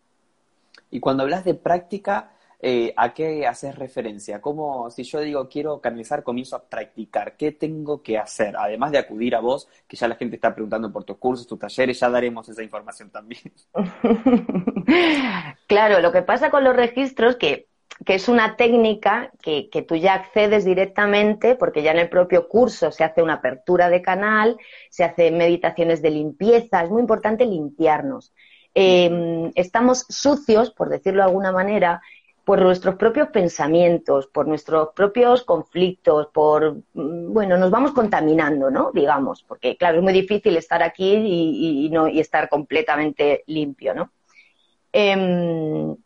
Y 0.90 1.00
cuando 1.00 1.25
hablas 1.25 1.44
de 1.44 1.54
práctica, 1.54 2.33
eh, 2.61 2.94
¿a 2.97 3.12
qué 3.12 3.47
haces 3.47 3.75
referencia? 3.75 4.40
¿Cómo, 4.40 4.90
si 4.90 5.02
yo 5.02 5.21
digo 5.21 5.49
quiero 5.49 5.80
canalizar, 5.80 6.23
comienzo 6.23 6.56
a 6.56 6.62
practicar? 6.62 7.37
¿Qué 7.37 7.52
tengo 7.52 8.02
que 8.02 8.16
hacer? 8.16 8.56
Además 8.56 8.92
de 8.92 8.99
acudir 8.99 9.35
a 9.35 9.40
vos, 9.40 9.68
que 9.87 9.97
ya 9.97 10.09
la 10.09 10.14
gente 10.14 10.37
está 10.37 10.54
preguntando 10.54 10.92
por 10.92 11.04
tus 11.04 11.18
cursos, 11.18 11.47
tus 11.47 11.59
talleres, 11.59 11.99
ya 11.99 12.09
daremos 12.09 12.49
esa 12.49 12.62
información 12.62 13.11
también. 13.11 13.52
claro, 15.66 16.00
lo 16.00 16.12
que 16.12 16.23
pasa 16.23 16.50
con 16.50 16.64
los 16.64 16.76
registros, 16.76 17.37
que 17.37 17.68
que 18.04 18.14
es 18.14 18.28
una 18.28 18.56
técnica 18.56 19.30
que, 19.42 19.68
tú 19.87 19.96
ya 19.96 20.14
accedes 20.14 20.64
directamente, 20.64 21.54
porque 21.54 21.82
ya 21.82 21.92
en 21.92 21.99
el 21.99 22.08
propio 22.08 22.49
curso 22.49 22.90
se 22.92 23.04
hace 23.04 23.23
una 23.23 23.34
apertura 23.34 23.88
de 23.88 24.02
canal, 24.02 24.56
se 24.90 25.04
hace 25.04 25.30
meditaciones 25.30 26.02
de 26.02 26.11
limpieza, 26.11 26.82
es 26.82 26.90
muy 26.90 27.00
importante 27.00 27.46
limpiarnos. 27.46 28.32
Em, 28.75 29.52
estamos 29.54 30.04
sucios, 30.08 30.70
por 30.70 30.88
decirlo 30.88 31.23
de 31.23 31.28
alguna 31.28 31.52
manera, 31.52 32.02
por 32.44 32.61
nuestros 32.61 32.96
propios 32.96 33.28
pensamientos, 33.28 34.26
por 34.26 34.46
nuestros 34.46 34.90
propios 34.94 35.44
conflictos, 35.44 36.28
por, 36.32 36.75
mm, 36.92 37.32
bueno, 37.32 37.56
nos 37.56 37.70
vamos 37.70 37.92
contaminando, 37.92 38.70
¿no? 38.70 38.90
Digamos, 38.92 39.42
porque 39.44 39.76
claro, 39.76 39.99
es 39.99 40.02
muy 40.02 40.12
difícil 40.12 40.56
estar 40.56 40.82
aquí 40.82 41.14
y, 41.14 41.88
no, 41.90 42.08
y 42.08 42.20
estar 42.20 42.49
completamente 42.49 43.44
limpio, 43.46 43.94
¿no? 43.94 44.11
Em, 44.92 45.96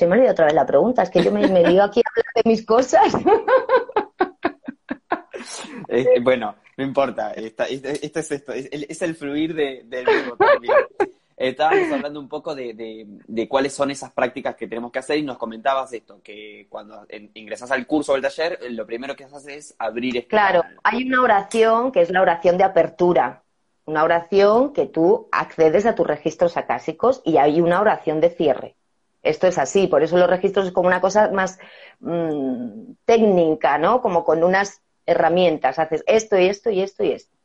se 0.00 0.06
me 0.06 0.16
olvidó 0.16 0.32
otra 0.32 0.46
vez 0.46 0.54
la 0.54 0.64
pregunta, 0.64 1.02
es 1.02 1.10
que 1.10 1.22
yo 1.22 1.30
me, 1.30 1.46
me 1.46 1.62
dio 1.62 1.84
aquí 1.84 2.00
a 2.00 2.08
hablar 2.08 2.24
de 2.34 2.42
mis 2.46 2.64
cosas. 2.64 3.12
bueno, 6.22 6.54
no 6.78 6.84
importa, 6.84 7.32
esto 7.32 7.64
es 7.64 8.30
esto, 8.30 8.54
es, 8.54 9.02
el 9.02 9.14
fluir 9.14 9.54
de, 9.54 9.82
del 9.84 10.06
mismo 10.06 10.36
también. 10.36 10.74
Estábamos 11.36 11.92
hablando 11.92 12.18
un 12.18 12.30
poco 12.30 12.54
de, 12.54 13.04
de, 13.26 13.46
cuáles 13.46 13.74
son 13.74 13.90
esas 13.90 14.10
prácticas 14.10 14.56
que 14.56 14.66
tenemos 14.66 14.90
que 14.90 15.00
hacer 15.00 15.18
y 15.18 15.22
nos 15.22 15.36
comentabas 15.36 15.92
esto, 15.92 16.22
que 16.22 16.66
cuando 16.70 17.06
ingresas 17.34 17.70
al 17.70 17.86
curso 17.86 18.12
o 18.12 18.14
al 18.14 18.22
taller, 18.22 18.58
lo 18.70 18.86
primero 18.86 19.14
que 19.14 19.24
haces 19.24 19.46
es 19.48 19.74
abrir 19.78 20.16
este 20.16 20.30
Claro, 20.30 20.62
hay 20.82 21.06
una 21.06 21.20
oración 21.20 21.92
que 21.92 22.00
es 22.00 22.08
la 22.08 22.22
oración 22.22 22.56
de 22.56 22.64
apertura, 22.64 23.42
una 23.84 24.02
oración 24.02 24.72
que 24.72 24.86
tú 24.86 25.28
accedes 25.30 25.84
a 25.84 25.94
tus 25.94 26.06
registros 26.06 26.56
acásicos 26.56 27.20
y 27.22 27.36
hay 27.36 27.60
una 27.60 27.82
oración 27.82 28.22
de 28.22 28.30
cierre 28.30 28.76
esto 29.22 29.46
es 29.46 29.58
así, 29.58 29.86
por 29.86 30.02
eso 30.02 30.16
los 30.16 30.30
registros 30.30 30.66
es 30.66 30.72
como 30.72 30.88
una 30.88 31.00
cosa 31.00 31.30
más 31.30 31.58
mm, 32.00 32.92
técnica, 33.04 33.78
¿no? 33.78 34.00
Como 34.00 34.24
con 34.24 34.42
unas 34.42 34.82
herramientas, 35.06 35.78
haces 35.78 36.02
esto 36.06 36.38
y 36.38 36.46
esto 36.46 36.70
y 36.70 36.80
esto 36.80 37.04
y 37.04 37.12
esto. 37.12 37.36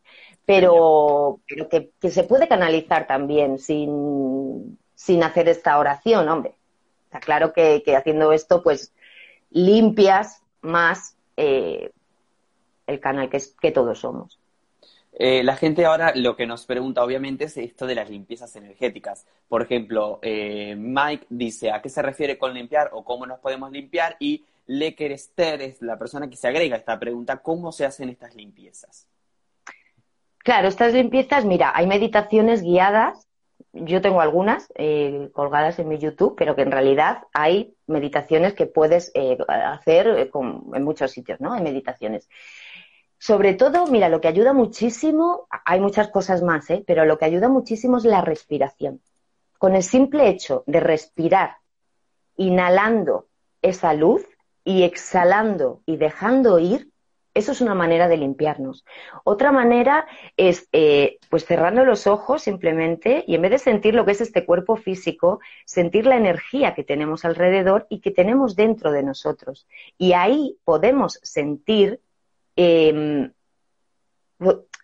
Pero, 0.46 1.40
que, 1.48 1.92
se 2.10 2.24
puede 2.24 2.48
canalizar 2.48 3.08
también 3.08 3.58
sin, 3.58 4.78
hacer 5.24 5.50
esta 5.50 5.78
oración, 5.80 6.30
hombre. 6.30 6.54
Está 7.06 7.20
claro 7.20 7.52
que, 7.52 7.84
haciendo 7.96 8.32
esto, 8.32 8.62
pues 8.62 8.94
limpias 9.50 10.44
más 10.62 11.18
eh, 11.36 11.92
el 12.88 13.00
canal 13.00 13.30
que, 13.30 13.38
es, 13.38 13.56
que 13.60 13.72
todos 13.72 14.00
somos. 14.00 14.40
Eh, 15.18 15.44
la 15.44 15.56
gente 15.56 15.86
ahora 15.86 16.12
lo 16.14 16.36
que 16.36 16.46
nos 16.46 16.66
pregunta 16.66 17.02
obviamente 17.02 17.46
es 17.46 17.56
esto 17.56 17.88
de 17.88 17.96
las 17.96 18.10
limpiezas 18.10 18.54
energéticas. 18.58 19.26
Por 19.48 19.62
ejemplo, 19.62 20.20
eh, 20.22 20.76
Mike 20.78 21.28
dice 21.30 21.72
a 21.72 21.82
qué 21.82 21.88
se 21.88 22.02
refiere 22.02 22.38
con 22.38 22.54
limpiar 22.54 22.90
o 22.92 23.06
cómo 23.06 23.26
nos 23.26 23.40
podemos 23.40 23.72
limpiar 23.72 24.18
y 24.20 24.44
Lecker 24.68 25.14
Esther 25.14 25.62
es 25.62 25.82
la 25.82 25.98
persona 25.98 26.30
que 26.30 26.36
se 26.36 26.50
agrega 26.50 26.76
a 26.76 26.80
esta 26.80 27.00
pregunta, 27.00 27.38
¿cómo 27.38 27.72
se 27.72 27.86
hacen 27.86 28.10
estas 28.10 28.36
limpiezas? 28.36 29.08
Claro, 30.40 30.68
estas 30.68 30.94
limpiezas, 30.94 31.46
mira, 31.46 31.72
hay 31.74 31.88
meditaciones 31.88 32.62
guiadas, 32.62 33.28
yo 33.72 34.02
tengo 34.02 34.20
algunas 34.20 34.72
eh, 34.76 35.30
colgadas 35.34 35.80
en 35.80 35.88
mi 35.88 35.98
YouTube, 35.98 36.36
pero 36.38 36.56
que 36.56 36.64
en 36.64 36.72
realidad 36.72 37.24
hay 37.34 37.74
meditaciones 37.88 38.54
que 38.54 38.66
puedes 38.66 39.14
hacer 39.48 40.30
en 40.74 40.84
muchos 40.84 41.12
sitios, 41.12 41.40
¿no? 41.40 41.54
Hay 41.54 41.62
meditaciones. 41.62 42.28
Sobre 43.18 43.54
todo, 43.54 43.88
mira, 43.88 44.10
lo 44.10 44.22
que 44.22 44.28
ayuda 44.28 44.54
muchísimo, 44.54 45.48
hay 45.66 45.80
muchas 45.80 46.10
cosas 46.10 46.42
más, 46.42 46.70
¿eh? 46.70 46.84
pero 46.86 47.06
lo 47.06 47.18
que 47.18 47.26
ayuda 47.26 47.50
muchísimo 47.50 47.98
es 47.98 48.06
la 48.06 48.22
respiración. 48.22 49.02
Con 49.58 49.76
el 49.76 49.84
simple 49.84 50.28
hecho 50.28 50.64
de 50.68 50.80
respirar, 50.80 51.58
inhalando 52.38 53.28
esa 53.62 53.94
luz 53.94 54.26
y 54.64 54.84
exhalando 54.84 55.82
y 55.86 55.98
dejando 55.98 56.60
ir, 56.60 56.92
eso 57.36 57.52
es 57.52 57.60
una 57.60 57.76
manera 57.76 58.08
de 58.08 58.16
limpiarnos. 58.16 58.86
Otra 59.26 59.52
manera 59.52 60.08
es, 60.38 60.70
eh, 60.72 61.18
pues 61.30 61.46
cerrando 61.46 61.84
los 61.84 62.08
ojos 62.08 62.44
simplemente 62.44 63.26
y 63.28 63.36
en 63.36 63.42
vez 63.42 63.52
de 63.52 63.60
sentir 63.60 63.94
lo 63.94 64.06
que 64.06 64.14
es 64.14 64.22
este 64.22 64.46
cuerpo 64.46 64.78
físico, 64.78 65.42
sentir 65.66 66.06
la 66.06 66.16
energía 66.16 66.74
que 66.74 66.86
tenemos 66.86 67.26
alrededor 67.26 67.88
y 67.90 68.00
que 68.00 68.12
tenemos 68.12 68.56
dentro 68.56 68.92
de 68.94 69.04
nosotros. 69.04 69.68
Y 69.98 70.14
ahí 70.14 70.58
podemos 70.64 71.20
sentir 71.24 72.00
Em, 72.56 73.32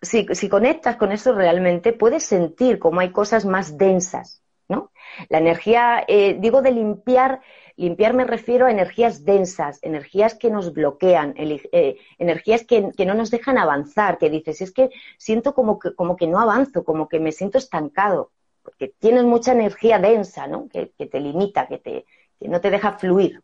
si, 0.02 0.48
conectas 0.48 0.96
con 0.96 1.12
eso 1.12 1.32
realmente, 1.32 1.92
puedes 1.92 2.24
sentir 2.24 2.78
como 2.78 3.00
hay 3.00 3.10
cosas 3.12 3.44
más 3.44 3.78
densas, 3.78 4.42
¿no? 4.68 4.90
La 5.28 5.38
energía, 5.38 6.04
eh, 6.08 6.36
digo 6.38 6.62
de 6.62 6.72
limpiar, 6.72 7.40
limpiar 7.76 8.14
me 8.14 8.24
refiero 8.24 8.66
a 8.66 8.70
energías 8.70 9.24
densas, 9.24 9.78
energías 9.82 10.34
que 10.34 10.50
nos 10.50 10.72
bloquean, 10.72 11.34
eh, 11.36 11.98
energías 12.18 12.64
que, 12.64 12.92
no 13.06 13.14
nos 13.14 13.30
dejan 13.30 13.58
avanzar, 13.58 14.18
que 14.18 14.30
dices, 14.30 14.60
es 14.60 14.72
que 14.72 14.90
siento 15.18 15.54
como 15.54 15.78
que, 15.78 15.94
como 15.94 16.16
que 16.16 16.26
no 16.26 16.40
avanzo, 16.40 16.84
como 16.84 17.08
que 17.08 17.20
me 17.20 17.32
siento 17.32 17.58
estancado, 17.58 18.32
porque 18.62 18.88
tienes 18.98 19.24
mucha 19.24 19.52
energía 19.52 19.98
densa, 19.98 20.46
¿no? 20.46 20.68
Que, 20.68 20.92
que 20.98 21.06
te 21.06 21.20
limita, 21.20 21.66
que, 21.66 21.78
te, 21.78 22.06
que 22.38 22.48
no 22.48 22.60
te 22.60 22.70
deja 22.70 22.92
fluir. 22.92 23.42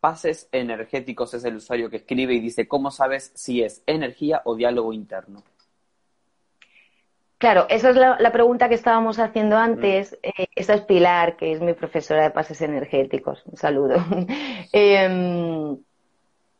Pases 0.00 0.48
energéticos 0.50 1.34
es 1.34 1.44
el 1.44 1.56
usuario 1.56 1.90
que 1.90 1.98
escribe 1.98 2.34
y 2.34 2.40
dice, 2.40 2.66
¿cómo 2.66 2.90
sabes 2.90 3.32
si 3.34 3.62
es 3.62 3.82
energía 3.86 4.42
o 4.44 4.56
diálogo 4.56 4.92
interno? 4.92 5.42
Claro, 7.40 7.66
esa 7.70 7.88
es 7.88 7.96
la, 7.96 8.32
pregunta 8.32 8.68
que 8.68 8.74
estábamos 8.74 9.18
haciendo 9.18 9.56
antes. 9.56 10.12
Mm. 10.12 10.42
Eh, 10.42 10.46
esa 10.54 10.74
es 10.74 10.82
Pilar, 10.82 11.36
que 11.36 11.52
es 11.52 11.60
mi 11.62 11.72
profesora 11.72 12.22
de 12.22 12.30
pases 12.30 12.60
energéticos. 12.60 13.42
Un 13.46 13.56
saludo. 13.56 13.96
Em, 14.72 15.78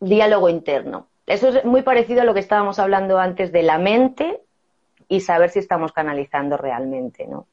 diálogo 0.01 0.49
interno. 0.49 1.09
Eso 1.27 1.49
es 1.49 1.65
muy 1.67 1.83
parecido 1.83 2.23
a 2.23 2.25
lo 2.25 2.33
que 2.33 2.41
estábamos 2.41 2.79
hablando 2.79 3.19
antes 3.19 3.53
de 3.53 3.63
la 3.63 3.79
mente 3.79 4.41
y 5.07 5.21
saber 5.21 5.51
si 5.51 5.59
estamos 5.59 5.93
canalizando 5.93 6.57
realmente, 6.57 7.27
¿no? 7.27 7.47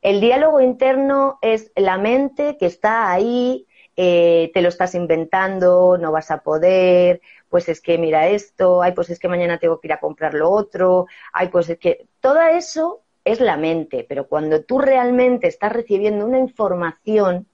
El 0.00 0.20
diálogo 0.20 0.60
interno 0.60 1.38
es 1.42 1.72
la 1.74 1.98
mente 1.98 2.56
que 2.56 2.66
está 2.66 3.10
ahí, 3.10 3.66
eh, 3.96 4.50
te 4.52 4.62
lo 4.62 4.68
estás 4.68 4.94
inventando, 4.94 5.96
no 5.98 6.10
vas 6.10 6.30
a 6.30 6.42
poder, 6.42 7.20
pues 7.48 7.68
es 7.68 7.80
que 7.80 7.98
mira 7.98 8.28
esto, 8.28 8.82
ay, 8.82 8.92
pues 8.92 9.10
es 9.10 9.18
que 9.18 9.28
mañana 9.28 9.58
tengo 9.58 9.80
que 9.80 9.88
ir 9.88 9.92
a 9.92 10.00
comprar 10.00 10.34
lo 10.34 10.50
otro, 10.50 11.06
ay, 11.32 11.48
pues 11.48 11.68
es 11.68 11.78
que 11.78 12.06
todo 12.20 12.40
eso 12.40 13.02
es 13.24 13.40
la 13.40 13.56
mente, 13.56 14.04
pero 14.08 14.26
cuando 14.26 14.62
tú 14.62 14.78
realmente 14.78 15.46
estás 15.46 15.72
recibiendo 15.72 16.26
una 16.26 16.38
información 16.38 17.46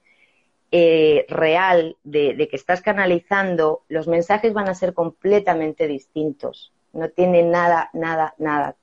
eh, 0.72 1.26
real 1.28 1.96
de, 2.04 2.48
que 2.48 2.56
estás 2.56 2.80
canalizando, 2.80 3.82
los 3.88 4.06
mensajes 4.08 4.52
van 4.52 4.68
a 4.68 4.74
ser 4.74 4.94
completamente 4.94 5.88
distintos. 5.88 6.72
No 6.92 7.08
tiene 7.08 7.42
nada, 7.42 7.90
nada, 7.92 8.34
nada 8.38 8.76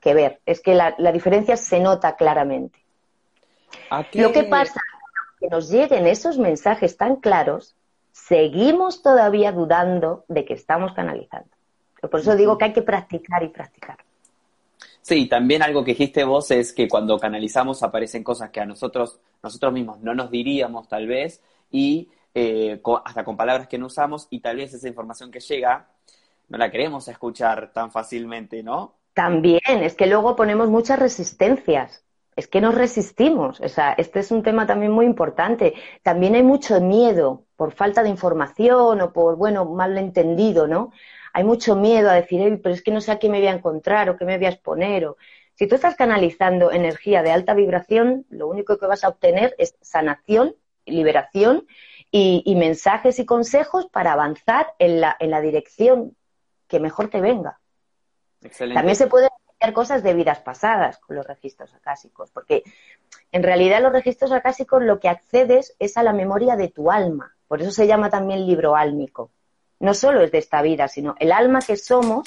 que 0.00 0.14
ver. 0.14 0.40
Es 0.46 0.60
que 0.60 0.74
la, 0.74 0.94
diferencia 1.12 1.56
se 1.56 1.80
nota 1.80 2.16
claramente. 2.16 2.78
Lo 4.12 4.32
que 4.32 4.44
pasa 4.44 4.80
que 5.44 5.50
nos 5.50 5.68
lleguen 5.68 6.06
esos 6.06 6.38
mensajes 6.38 6.96
tan 6.96 7.16
claros, 7.16 7.76
seguimos 8.12 9.02
todavía 9.02 9.52
dudando 9.52 10.24
de 10.26 10.46
que 10.46 10.54
estamos 10.54 10.94
canalizando. 10.94 11.50
Por 12.00 12.20
eso 12.20 12.34
digo 12.34 12.56
que 12.56 12.64
hay 12.64 12.72
que 12.72 12.80
practicar 12.80 13.42
y 13.42 13.48
practicar. 13.48 13.98
Sí, 15.02 15.28
también 15.28 15.62
algo 15.62 15.84
que 15.84 15.90
dijiste 15.90 16.24
vos 16.24 16.50
es 16.50 16.72
que 16.72 16.88
cuando 16.88 17.18
canalizamos 17.18 17.82
aparecen 17.82 18.24
cosas 18.24 18.48
que 18.48 18.60
a 18.60 18.64
nosotros, 18.64 19.20
nosotros 19.42 19.70
mismos 19.74 20.00
no 20.00 20.14
nos 20.14 20.30
diríamos 20.30 20.88
tal 20.88 21.06
vez, 21.06 21.42
y 21.70 22.08
eh, 22.34 22.80
hasta 23.04 23.22
con 23.22 23.36
palabras 23.36 23.68
que 23.68 23.76
no 23.76 23.86
usamos, 23.86 24.28
y 24.30 24.40
tal 24.40 24.56
vez 24.56 24.72
esa 24.72 24.88
información 24.88 25.30
que 25.30 25.40
llega 25.40 25.88
no 26.48 26.56
la 26.56 26.70
queremos 26.70 27.06
escuchar 27.08 27.70
tan 27.70 27.90
fácilmente, 27.90 28.62
¿no? 28.62 28.94
También, 29.12 29.60
es 29.82 29.94
que 29.94 30.06
luego 30.06 30.36
ponemos 30.36 30.70
muchas 30.70 30.98
resistencias. 30.98 32.03
Es 32.36 32.48
que 32.48 32.60
nos 32.60 32.74
resistimos. 32.74 33.60
O 33.60 33.68
sea, 33.68 33.94
este 33.96 34.20
es 34.20 34.30
un 34.30 34.42
tema 34.42 34.66
también 34.66 34.92
muy 34.92 35.06
importante. 35.06 35.74
También 36.02 36.34
hay 36.34 36.42
mucho 36.42 36.80
miedo 36.80 37.44
por 37.56 37.72
falta 37.72 38.02
de 38.02 38.08
información 38.08 39.00
o 39.00 39.12
por, 39.12 39.36
bueno, 39.36 39.64
mal 39.64 39.96
entendido, 39.98 40.66
¿no? 40.66 40.90
hay 41.34 41.42
mucho 41.42 41.74
miedo 41.74 42.08
a 42.08 42.14
decir, 42.14 42.60
pero 42.62 42.74
es 42.74 42.82
que 42.82 42.92
no 42.92 43.00
sé 43.00 43.10
a 43.10 43.18
qué 43.18 43.28
me 43.28 43.38
voy 43.38 43.48
a 43.48 43.54
encontrar 43.54 44.08
o 44.08 44.16
qué 44.16 44.24
me 44.24 44.38
voy 44.38 44.46
a 44.46 44.50
exponer. 44.50 45.04
O... 45.06 45.16
Si 45.54 45.66
tú 45.66 45.74
estás 45.74 45.96
canalizando 45.96 46.70
energía 46.70 47.24
de 47.24 47.32
alta 47.32 47.54
vibración, 47.54 48.24
lo 48.30 48.46
único 48.46 48.78
que 48.78 48.86
vas 48.86 49.02
a 49.02 49.08
obtener 49.08 49.52
es 49.58 49.76
sanación, 49.80 50.54
liberación 50.86 51.66
y, 52.12 52.54
mensajes 52.56 53.18
y 53.18 53.26
consejos 53.26 53.86
para 53.86 54.12
avanzar 54.12 54.74
en 54.78 55.00
la, 55.00 55.16
en 55.18 55.30
la 55.30 55.40
dirección 55.40 56.16
que 56.68 56.78
mejor 56.78 57.10
te 57.10 57.20
venga. 57.20 57.58
También 58.56 58.94
se 58.94 59.04
hacer 59.04 59.10
cosas 59.72 60.02
de 60.02 60.14
vidas 60.14 60.40
pasadas 60.40 60.98
con 60.98 61.16
los 61.16 61.26
registros 61.26 61.72
acásicos, 61.74 62.30
porque 62.30 62.62
en 63.32 63.42
realidad 63.42 63.80
los 63.82 63.92
registros 63.92 64.32
acásicos 64.32 64.82
lo 64.82 65.00
que 65.00 65.08
accedes 65.08 65.74
es 65.78 65.96
a 65.96 66.02
la 66.02 66.12
memoria 66.12 66.56
de 66.56 66.68
tu 66.68 66.90
alma. 66.90 67.34
Por 67.48 67.62
eso 67.62 67.70
se 67.70 67.86
llama 67.86 68.10
también 68.10 68.46
libro 68.46 68.76
álmico 68.76 69.30
no 69.84 69.94
solo 69.94 70.22
es 70.22 70.32
de 70.32 70.38
esta 70.38 70.62
vida, 70.62 70.88
sino 70.88 71.14
el 71.18 71.30
alma 71.30 71.60
que 71.60 71.76
somos, 71.76 72.26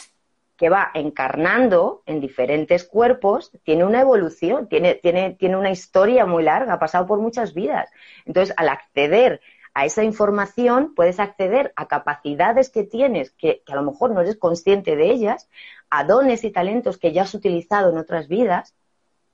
que 0.57 0.69
va 0.69 0.91
encarnando 0.93 2.03
en 2.05 2.19
diferentes 2.19 2.83
cuerpos, 2.83 3.51
tiene 3.63 3.83
una 3.83 4.01
evolución, 4.01 4.67
tiene, 4.67 4.95
tiene, 4.95 5.33
tiene 5.33 5.57
una 5.57 5.71
historia 5.71 6.25
muy 6.25 6.43
larga, 6.43 6.73
ha 6.73 6.79
pasado 6.79 7.05
por 7.05 7.19
muchas 7.19 7.53
vidas. 7.53 7.89
Entonces, 8.25 8.53
al 8.57 8.69
acceder 8.69 9.41
a 9.73 9.85
esa 9.85 10.03
información, 10.03 10.93
puedes 10.95 11.19
acceder 11.19 11.73
a 11.75 11.87
capacidades 11.87 12.69
que 12.69 12.83
tienes, 12.83 13.31
que, 13.31 13.61
que 13.65 13.73
a 13.73 13.75
lo 13.75 13.83
mejor 13.83 14.11
no 14.11 14.21
eres 14.21 14.37
consciente 14.37 14.95
de 14.95 15.11
ellas, 15.11 15.47
a 15.89 16.03
dones 16.03 16.43
y 16.43 16.51
talentos 16.51 16.97
que 16.97 17.13
ya 17.13 17.23
has 17.23 17.33
utilizado 17.33 17.91
en 17.91 17.97
otras 17.97 18.27
vidas. 18.27 18.73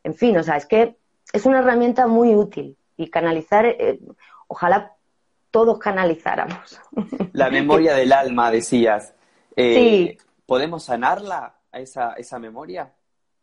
En 0.04 0.14
fin, 0.14 0.38
o 0.38 0.44
sea, 0.44 0.58
es 0.58 0.66
que 0.66 0.96
es 1.32 1.46
una 1.46 1.60
herramienta 1.60 2.08
muy 2.08 2.36
útil 2.36 2.78
y 2.98 3.10
canalizar, 3.10 3.66
eh, 3.66 4.00
ojalá 4.48 4.94
todos 5.52 5.80
canalizáramos. 5.80 6.80
La 7.34 7.50
memoria 7.50 7.96
del 7.96 8.12
alma, 8.12 8.52
decías. 8.52 9.14
Eh, 9.56 9.76
sí. 9.76 10.18
¿Podemos 10.46 10.84
sanarla, 10.84 11.56
a 11.72 11.80
esa, 11.80 12.14
esa 12.14 12.40
memoria? 12.40 12.94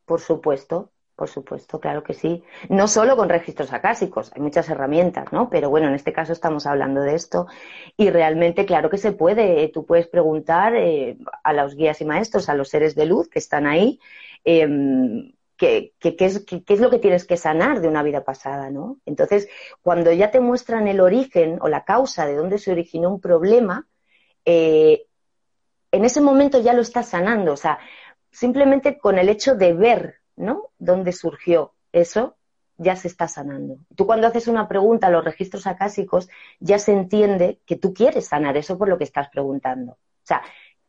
Por 0.05 0.21
supuesto, 0.21 0.91
por 1.21 1.29
supuesto, 1.29 1.79
claro 1.79 2.03
que 2.03 2.15
sí. 2.15 2.43
No 2.71 2.89
solo 2.89 3.15
con 3.15 3.29
registros 3.29 3.75
acásicos, 3.75 4.33
hay 4.35 4.41
muchas 4.41 4.71
herramientas, 4.71 5.31
¿no? 5.35 5.51
Pero 5.51 5.69
bueno, 5.69 5.89
en 5.89 5.95
este 5.95 6.15
caso 6.15 6.33
estamos 6.33 6.65
hablando 6.65 7.03
de 7.03 7.15
esto 7.15 7.47
y 7.95 8.09
realmente, 8.09 8.65
claro 8.65 8.89
que 8.89 8.97
se 8.97 9.13
puede. 9.13 9.69
Tú 9.69 9.85
puedes 9.85 10.07
preguntar 10.07 10.75
eh, 10.75 11.19
a 11.45 11.53
los 11.53 11.77
guías 11.77 12.01
y 12.01 12.07
maestros, 12.07 12.49
a 12.49 12.55
los 12.55 12.71
seres 12.71 12.95
de 12.95 13.05
luz 13.05 13.29
que 13.29 13.39
están 13.39 13.67
ahí, 13.67 14.01
em, 14.45 15.33
qué, 15.59 15.93
es, 16.01 16.47
es, 16.49 16.81
lo 16.81 16.89
que 16.89 16.99
tienes 16.99 17.27
que 17.27 17.37
sanar 17.37 17.83
de 17.83 17.89
una 17.89 18.03
vida 18.03 18.25
pasada, 18.25 18.71
¿no? 18.71 18.97
Entonces, 19.05 19.47
cuando 19.83 20.11
ya 20.13 20.31
te 20.31 20.41
muestran 20.41 20.89
el 20.89 21.01
origen 21.01 21.59
o 21.61 21.69
la 21.69 21.85
causa 21.85 22.25
de 22.25 22.35
dónde 22.35 22.57
se 22.57 22.73
originó 22.73 23.11
un 23.11 23.21
problema, 23.21 23.87
eh, 24.47 25.05
en 25.93 26.03
ese 26.07 26.23
momento 26.23 26.63
ya 26.63 26.73
lo 26.73 26.81
estás 26.81 27.11
sanando, 27.11 27.53
o 27.53 27.59
sea, 27.59 27.79
simplemente 28.31 28.97
con 28.97 29.19
el 29.19 29.29
hecho 29.29 29.55
de 29.55 29.75
ver, 29.75 30.20
¿no? 30.41 30.71
Dónde 30.79 31.13
surgió 31.13 31.75
eso, 31.93 32.37
ya 32.77 32.97
se 32.97 33.09
está 33.09 33.29
sanando. 33.29 33.77
Tú 33.95 34.07
cuando 34.07 34.27
haces 34.27 34.49
una 34.49 34.67
pregunta 34.67 35.09
a 35.09 35.11
los 35.11 35.25
registros 35.25 35.67
acásicos, 35.67 36.29
ya 36.61 36.79
se 36.79 36.93
entiende 36.93 37.61
que 37.67 37.77
tú 37.77 37.93
quieres 37.93 38.27
sanar 38.29 38.57
eso 38.57 38.79
por 38.79 38.89
lo 38.89 38.97
que 38.97 39.05
estás 39.05 39.29
preguntando. 39.29 39.93
O 39.93 40.25
sea, 40.25 40.43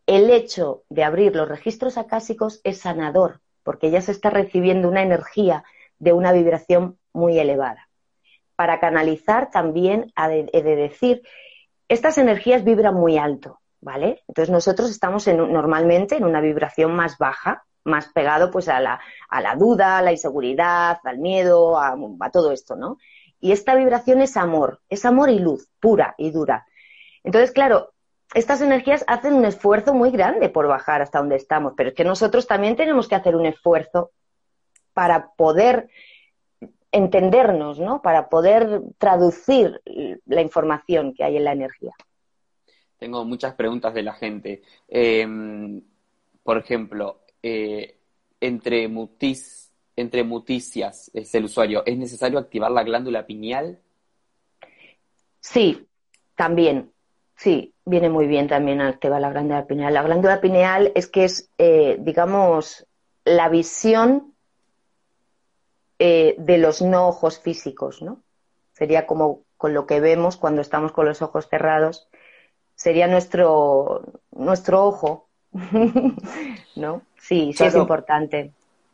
el 0.08 0.30
hecho 0.30 0.84
de 0.90 1.04
abrir 1.04 1.36
los 1.36 1.50
registros 1.50 1.98
acásicos 1.98 2.62
es 2.64 2.80
sanador, 2.80 3.42
porque 3.64 3.92
ya 3.92 4.02
se 4.02 4.14
está 4.14 4.30
recibiendo 4.30 4.88
una 4.88 5.04
energía 5.04 5.64
de 6.00 6.14
una 6.14 6.32
vibración 6.32 6.98
muy 7.14 7.38
elevada. 7.38 7.90
Para 8.56 8.80
canalizar 8.80 9.52
también 9.52 10.14
he 10.16 10.62
de, 10.62 10.76
decir, 10.76 11.24
estas 11.90 12.18
energías 12.18 12.64
vibran 12.64 12.96
muy 12.96 13.18
alto, 13.18 13.60
¿vale? 13.82 14.24
Entonces 14.28 14.50
nosotros 14.50 14.90
estamos 14.90 15.28
normalmente 15.28 16.16
en 16.16 16.24
una 16.24 16.40
vibración 16.40 16.96
más 16.96 17.18
baja, 17.18 17.66
más 17.84 18.08
pegado 18.10 18.52
pues 18.52 18.67
a 18.70 18.80
la, 18.80 19.00
a 19.30 19.41
la 19.41 19.56
duda, 19.56 19.98
a 19.98 20.02
la 20.02 20.12
inseguridad, 20.12 21.00
al 21.04 21.17
miedo, 21.17 21.80
a, 21.80 21.96
todo 22.32 22.52
esto, 22.52 22.76
¿no? 22.76 22.98
Y 23.39 23.52
esta 23.52 23.76
vibración 23.76 24.22
es 24.22 24.38
amor, 24.38 24.82
es 24.89 25.04
amor 25.06 25.30
y 25.30 25.39
luz, 25.39 25.67
pura 25.80 26.13
y 26.17 26.32
dura. 26.32 26.67
Entonces, 27.24 27.52
claro, 27.52 27.91
estas 28.34 28.62
energías 28.62 29.04
hacen 29.08 29.34
un 29.34 29.46
esfuerzo 29.46 29.94
muy 29.94 30.12
grande 30.12 30.50
por 30.50 30.67
bajar 30.67 31.02
hasta 31.02 31.20
donde 31.20 31.36
estamos, 31.36 31.74
pero 31.76 31.89
es 31.89 31.96
que 31.96 32.04
nosotros 32.04 32.48
también 32.48 32.76
tenemos 32.76 33.08
que 33.08 33.15
hacer 33.15 33.36
un 33.36 33.46
esfuerzo 33.46 34.12
para 34.94 35.32
poder 35.32 35.89
entendernos, 36.91 37.80
¿no? 37.80 38.02
Para 38.02 38.30
poder 38.30 38.82
traducir 38.98 39.82
la 40.26 40.41
información 40.41 41.13
que 41.13 41.24
hay 41.24 41.38
en 41.38 41.46
la 41.46 41.54
energía. 41.54 41.94
Tengo 42.98 43.26
muchas 43.26 43.56
preguntas 43.56 43.94
de 43.94 44.04
la 44.04 44.13
gente. 44.13 44.62
Em, 44.88 45.82
por 46.44 46.58
ejemplo, 46.58 47.21
eh, 47.44 47.98
entre, 48.40 48.88
mutis, 48.88 49.72
entre 49.96 50.24
muticias 50.24 51.12
es 51.14 51.34
el 51.36 51.46
usuario, 51.46 51.84
¿es 51.86 51.98
necesario 51.98 52.40
activar 52.40 52.72
la 52.72 52.84
glándula 52.84 53.26
pineal? 53.26 53.80
Sí, 55.40 55.88
también. 56.36 56.92
Sí, 57.36 57.74
viene 57.86 58.10
muy 58.10 58.28
bien 58.28 58.48
también 58.48 58.82
activar 58.82 59.20
la 59.20 59.32
glándula 59.32 59.66
pineal. 59.66 59.94
La 59.94 60.04
glándula 60.04 60.42
pineal 60.42 60.92
es 60.94 61.08
que 61.08 61.24
es, 61.24 61.50
eh, 61.58 61.98
digamos, 62.00 62.86
la 63.26 63.50
visión 63.50 64.36
eh, 65.98 66.36
de 66.38 66.58
los 66.60 66.82
no 66.82 67.08
ojos 67.08 67.40
físicos, 67.40 68.02
¿no? 68.02 68.22
Sería 68.74 69.08
como 69.08 69.44
con 69.58 69.74
lo 69.74 69.86
que 69.86 70.00
vemos 70.00 70.38
cuando 70.38 70.62
estamos 70.62 70.92
con 70.92 71.06
los 71.06 71.22
ojos 71.22 71.48
cerrados. 71.48 72.08
Sería 72.76 73.08
nuestro, 73.08 74.04
nuestro 74.32 74.86
ojo, 74.86 75.30
¿no? 76.76 77.02
Sí, 77.18 77.54
sí 77.54 77.64
es 77.64 77.76
importante. 77.76 78.52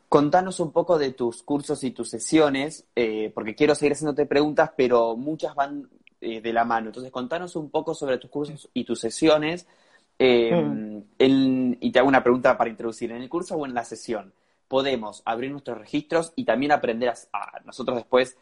Contanos 0.10 0.60
un 0.60 0.72
poco 0.72 0.98
de 0.98 1.12
tus 1.12 1.44
cursos 1.44 1.84
y 1.84 1.92
tus 1.92 2.10
sesiones, 2.10 2.86
eh, 2.96 3.32
porque 3.34 3.56
quiero 3.56 3.76
seguir 3.76 3.94
haciéndote 3.94 4.26
preguntas, 4.26 4.72
pero 4.76 5.18
muchas 5.18 5.54
van 5.54 5.90
eh, 6.22 6.42
de 6.42 6.54
la 6.54 6.64
mano. 6.64 6.88
Entonces, 6.88 7.12
contanos 7.12 7.56
un 7.56 7.70
poco 7.70 7.94
sobre 7.94 8.18
tus 8.18 8.30
cursos 8.30 8.70
y 8.74 8.86
tus 8.86 9.00
sesiones. 9.00 9.68
Eh, 10.20 10.56
mm. 10.56 11.76
y 11.80 11.92
te 11.92 12.00
hago 12.00 12.08
una 12.08 12.24
pregunta 12.24 12.58
para 12.58 12.70
introducir. 12.70 13.12
¿En 13.12 13.22
el 13.22 13.30
curso 13.30 13.56
o 13.56 13.66
en 13.66 13.74
la 13.74 13.84
sesión 13.84 14.34
podemos 14.68 15.22
abrir 15.26 15.52
nuestros 15.52 15.78
registros 15.78 16.34
y 16.36 16.44
también 16.44 16.72
aprender 16.72 17.14
a, 17.34 17.62
nosotros 17.66 17.98
después 17.98 18.38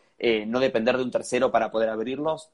no 0.48 0.60
depender 0.60 0.98
de 0.98 1.04
un 1.04 1.12
tercero 1.12 1.52
para 1.52 1.72
poder 1.72 1.90
abrirlos? 1.90 2.50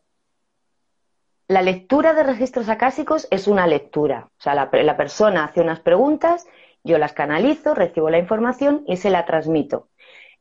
La 1.52 1.62
lectura 1.62 2.14
de 2.14 2.24
registros 2.24 2.70
acásicos 2.70 3.28
es 3.30 3.46
una 3.46 3.68
lectura. 3.68 4.30
O 4.38 4.42
sea, 4.42 4.56
la, 4.56 4.70
la 4.72 4.96
persona 4.96 5.44
hace 5.44 5.60
unas 5.60 5.82
preguntas, 5.82 6.48
yo 6.82 6.98
las 6.98 7.12
canalizo, 7.12 7.76
recibo 7.76 8.10
la 8.10 8.20
información 8.20 8.86
y 8.88 8.96
se 8.96 9.10
la 9.10 9.26
transmito. 9.26 9.90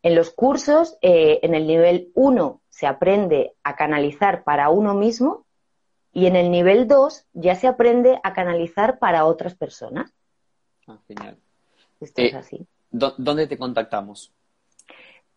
En 0.05 0.15
los 0.15 0.31
cursos, 0.31 0.99
eh, 1.03 1.41
en 1.43 1.57
el 1.57 1.67
nivel 1.67 2.13
1 2.15 2.61
se 2.69 2.87
aprende 2.87 3.55
a 3.65 3.75
canalizar 3.75 4.45
para 4.45 4.71
uno 4.71 4.95
mismo 4.95 5.45
y 6.13 6.27
en 6.27 6.37
el 6.37 6.49
nivel 6.49 6.87
2 6.87 7.27
ya 7.33 7.57
se 7.57 7.67
aprende 7.67 8.21
a 8.23 8.33
canalizar 8.33 9.01
para 9.01 9.25
otras 9.25 9.57
personas. 9.57 10.15
Ah, 10.87 10.99
genial. 11.09 11.37
Esto 12.01 12.23
es 12.23 12.35
eh, 12.35 12.37
así. 12.37 12.67
¿Dónde 12.93 13.49
te 13.49 13.59
contactamos? 13.59 14.33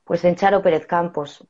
Pues 0.04 0.24
en 0.24 0.36
Charo 0.36 0.62
Pérez 0.62 0.86
Campos. 0.86 1.44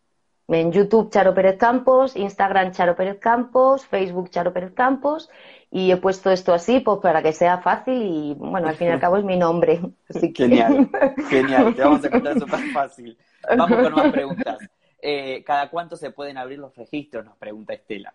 En 0.47 0.71
YouTube 0.71 1.09
Charo 1.09 1.33
Pérez 1.33 1.57
Campos, 1.57 2.15
Instagram 2.15 2.71
Charo 2.71 2.95
Pérez 2.95 3.19
Campos, 3.19 3.85
Facebook 3.85 4.29
Charo 4.29 4.51
Pérez 4.53 4.73
Campos 4.73 5.29
y 5.71 5.91
he 5.91 5.97
puesto 5.97 6.31
esto 6.31 6.53
así 6.53 6.81
pues 6.81 6.99
para 6.99 7.23
que 7.23 7.31
sea 7.31 7.59
fácil 7.59 8.01
y 8.01 8.33
bueno, 8.35 8.67
al 8.67 8.75
fin 8.75 8.87
y 8.87 8.91
al 8.91 8.99
cabo 8.99 9.17
es 9.17 9.23
mi 9.23 9.37
nombre. 9.37 9.79
Genial, 10.35 10.89
genial, 11.29 11.73
te 11.75 11.81
vamos 11.81 12.03
a 12.03 12.07
encontrar 12.07 12.39
súper 12.39 12.59
fácil. 12.71 13.17
Vamos 13.57 13.81
con 13.81 13.93
más 13.93 14.11
preguntas. 14.11 14.57
Eh, 15.01 15.43
¿Cada 15.45 15.69
cuánto 15.69 15.97
se 15.97 16.11
pueden 16.11 16.37
abrir 16.37 16.59
los 16.59 16.75
registros? 16.75 17.25
Nos 17.25 17.37
pregunta 17.37 17.73
Estela. 17.73 18.13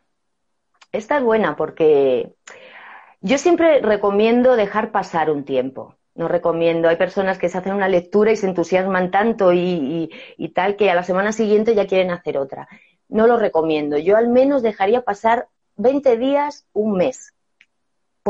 Esta 0.93 1.19
es 1.19 1.23
buena 1.23 1.57
porque 1.57 2.35
yo 3.21 3.37
siempre 3.37 3.81
recomiendo 3.81 4.57
dejar 4.57 4.91
pasar 4.91 5.31
un 5.31 5.45
tiempo. 5.45 5.98
No 6.19 6.27
recomiendo. 6.27 6.89
Hay 6.89 6.97
personas 6.97 7.39
que 7.39 7.49
se 7.49 7.57
hacen 7.57 7.75
una 7.75 7.89
lectura 7.89 8.33
y 8.33 8.37
se 8.37 8.49
entusiasman 8.49 9.13
tanto 9.13 9.53
y, 9.53 10.11
tal 10.53 10.75
que 10.75 10.91
a 10.91 10.97
la 10.97 11.05
semana 11.05 11.31
siguiente 11.31 11.77
ya 11.77 11.87
quieren 11.87 12.11
hacer 12.11 12.39
otra. 12.39 12.69
No 13.09 13.29
lo 13.29 13.39
recomiendo. 13.39 13.97
Yo 13.99 14.17
al 14.17 14.29
menos 14.29 14.63
dejaría 14.63 15.03
pasar 15.03 15.47
20 15.77 16.17
días, 16.19 16.67
un 16.73 16.97
mes 16.97 17.35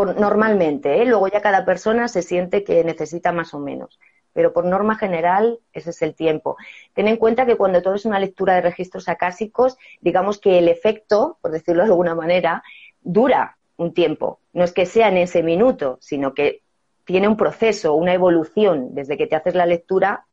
normalmente, 0.04 1.02
¿eh? 1.02 1.04
luego 1.06 1.26
ya 1.28 1.40
cada 1.40 1.64
persona 1.64 2.06
se 2.06 2.22
siente 2.22 2.62
que 2.62 2.84
necesita 2.84 3.32
más 3.32 3.52
o 3.54 3.58
menos, 3.58 3.98
pero 4.32 4.52
por 4.52 4.64
norma 4.64 4.96
general 4.96 5.58
ese 5.72 5.90
es 5.90 6.02
el 6.02 6.14
tiempo. 6.14 6.56
Ten 6.94 7.08
en 7.08 7.16
cuenta 7.16 7.46
que 7.46 7.56
cuando 7.56 7.82
todo 7.82 7.94
es 7.94 8.04
una 8.04 8.20
lectura 8.20 8.54
de 8.54 8.60
registros 8.60 9.08
acásicos, 9.08 9.76
digamos 10.00 10.38
que 10.38 10.58
el 10.58 10.68
efecto, 10.68 11.38
por 11.40 11.50
decirlo 11.50 11.82
de 11.82 11.90
alguna 11.90 12.14
manera, 12.14 12.62
dura 13.00 13.58
un 13.76 13.92
tiempo. 13.92 14.40
No 14.52 14.62
es 14.62 14.72
que 14.72 14.86
sea 14.86 15.08
en 15.08 15.16
ese 15.16 15.42
minuto, 15.42 15.98
sino 16.00 16.34
que 16.34 16.62
tiene 17.08 17.26
un 17.26 17.38
proceso, 17.38 17.94
una 17.94 18.12
evolución 18.12 18.94
desde 18.94 19.16
que 19.16 19.26
te 19.26 19.34
haces 19.34 19.54
la 19.54 19.64
lectura 19.64 20.26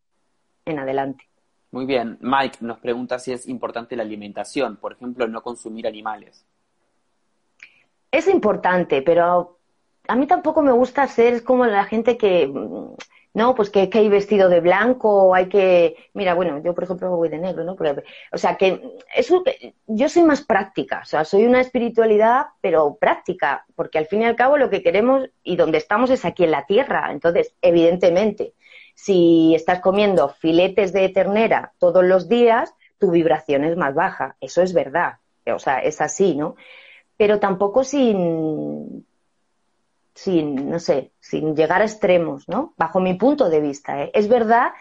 en 0.66 0.78
adelante. 0.78 1.24
Muy 1.72 1.86
bien. 1.86 2.18
Mike 2.20 2.58
nos 2.60 2.80
pregunta 2.80 3.18
si 3.18 3.32
es 3.32 3.48
importante 3.48 3.96
la 3.96 4.04
alimentación, 4.04 4.76
por 4.76 4.92
ejemplo, 4.92 5.26
no 5.26 5.42
consumir 5.42 5.88
animales. 5.88 6.46
Es 8.12 8.28
importante, 8.28 9.02
pero 9.04 9.58
a 10.06 10.16
mí 10.18 10.28
tampoco 10.28 10.62
me 10.62 10.74
gusta 10.74 11.08
ser 11.08 11.46
como 11.46 11.66
la 11.66 11.86
gente 11.86 12.18
que, 12.18 12.52
no, 13.36 13.54
pues 13.54 13.70
que, 13.70 13.90
hay 13.92 14.08
vestido 14.08 14.48
de 14.48 14.62
blanco, 14.62 15.36
hay 15.36 15.50
que, 15.50 15.98
mira, 16.14 16.34
bueno, 16.34 16.62
yo 16.64 16.74
por 16.74 16.86
ejemplo 16.86 17.18
voy 17.18 17.28
de 17.28 17.38
negro, 17.38 17.66
¿no? 17.66 17.76
o 18.32 18.38
sea, 18.38 18.56
que 18.56 18.82
eso, 19.14 19.44
yo 19.88 20.08
soy 20.08 20.24
más 20.24 20.42
práctica, 20.42 21.02
o 21.04 21.06
sea, 21.06 21.26
soy 21.26 21.46
una 21.46 21.60
espiritualidad, 21.60 22.46
pero 22.62 22.96
práctica, 22.96 23.66
porque 23.76 23.98
al 23.98 24.06
fin 24.06 24.22
y 24.22 24.26
al 24.26 24.38
cabo 24.38 24.58
lo 24.58 24.70
que 24.70 24.82
queremos 24.82 25.30
y 25.44 25.58
donde 25.58 25.80
estamos 25.80 26.12
es 26.12 26.24
aquí 26.24 26.46
en 26.46 26.52
la 26.52 26.66
tierra, 26.66 27.10
entonces, 27.12 27.54
evidentemente, 27.62 28.54
si 28.96 29.54
estás 29.54 29.82
comiendo 29.82 30.30
filetes 30.30 30.94
de 30.94 31.10
ternera 31.10 31.74
todos 31.78 32.06
los 32.06 32.30
días, 32.30 32.74
tu 33.00 33.12
vibración 33.12 33.66
es 33.66 33.76
más 33.76 33.94
baja, 33.94 34.38
eso 34.40 34.62
es 34.62 34.74
verdad, 34.74 35.16
o 35.46 35.60
sea, 35.60 35.80
es 35.80 36.00
así, 36.00 36.36
¿no? 36.36 36.56
Pero 37.18 37.42
tampoco 37.42 37.84
sin 37.84 39.05
sin, 40.16 40.70
no 40.70 40.80
sé, 40.80 41.12
sin 41.20 41.56
llegar 41.56 41.82
a 41.82 41.86
extremos, 41.86 42.48
¿no? 42.48 42.74
Bajo 42.78 43.00
mi 43.00 43.14
punto 43.16 43.50
de 43.50 43.60
vista. 43.60 44.02
¿eh? 44.02 44.12
Es 44.14 44.30
verdad 44.30 44.72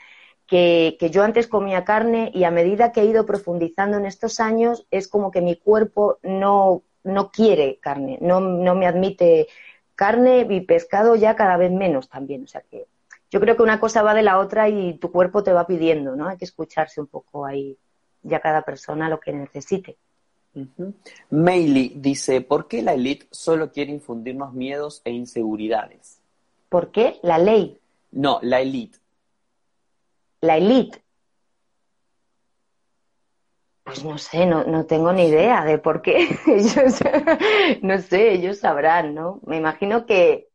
que, 0.46 0.96
yo 1.10 1.24
antes 1.24 1.48
comía 1.48 1.84
carne 1.84 2.30
y 2.32 2.44
a 2.44 2.50
medida 2.50 2.92
que 2.92 3.02
he 3.02 3.06
ido 3.06 3.26
profundizando 3.26 3.98
en 3.98 4.06
estos 4.06 4.40
años 4.40 4.86
es 4.90 5.08
como 5.08 5.30
que 5.30 5.40
mi 5.40 5.56
cuerpo 5.56 6.18
no, 6.22 6.82
no 7.02 7.30
quiere 7.30 7.78
carne, 7.80 8.18
no, 8.20 8.40
no 8.40 8.74
me 8.76 8.86
admite 8.86 9.48
carne 9.96 10.46
y 10.48 10.60
pescado 10.60 11.16
ya 11.16 11.34
cada 11.34 11.56
vez 11.56 11.72
menos 11.72 12.08
también. 12.08 12.44
O 12.44 12.46
sea 12.46 12.62
que 12.62 12.86
yo 13.30 13.40
creo 13.40 13.56
que 13.56 13.62
una 13.62 13.80
cosa 13.80 14.02
va 14.02 14.14
de 14.14 14.22
la 14.22 14.38
otra 14.38 14.68
y 14.68 14.94
tu 14.98 15.10
cuerpo 15.10 15.42
te 15.42 15.52
va 15.52 15.66
pidiendo, 15.66 16.14
¿no? 16.14 16.28
Hay 16.28 16.36
que 16.36 16.44
escucharse 16.44 17.00
un 17.00 17.08
poco 17.08 17.44
ahí 17.44 17.76
ya 18.22 18.40
cada 18.40 18.62
persona 18.62 19.08
lo 19.08 19.18
que 19.18 19.32
necesite. 19.32 19.98
Uh 20.54 20.92
dice, 21.96 22.40
¿por 22.40 22.68
qué 22.68 22.82
la 22.82 22.94
élite 22.94 23.26
solo 23.30 23.72
quiere 23.72 23.92
infundirnos 23.92 24.52
miedos 24.52 25.02
e 25.04 25.10
inseguridades? 25.10 26.20
¿Por 26.68 26.90
qué? 26.90 27.18
La 27.22 27.38
ley. 27.38 27.78
No, 28.12 28.38
la 28.42 28.60
élite. 28.60 28.98
La 30.40 30.56
élite. 30.56 31.02
Pues 33.84 34.02
no 34.04 34.16
sé, 34.16 34.46
no, 34.46 34.64
no 34.64 34.86
tengo 34.86 35.12
ni 35.12 35.26
idea 35.26 35.64
de 35.64 35.78
por 35.78 36.00
qué. 36.00 36.38
ellos, 36.46 37.00
no 37.82 37.98
sé, 37.98 38.32
ellos 38.32 38.58
sabrán, 38.58 39.14
¿no? 39.14 39.40
Me 39.44 39.56
imagino 39.56 40.06
que, 40.06 40.48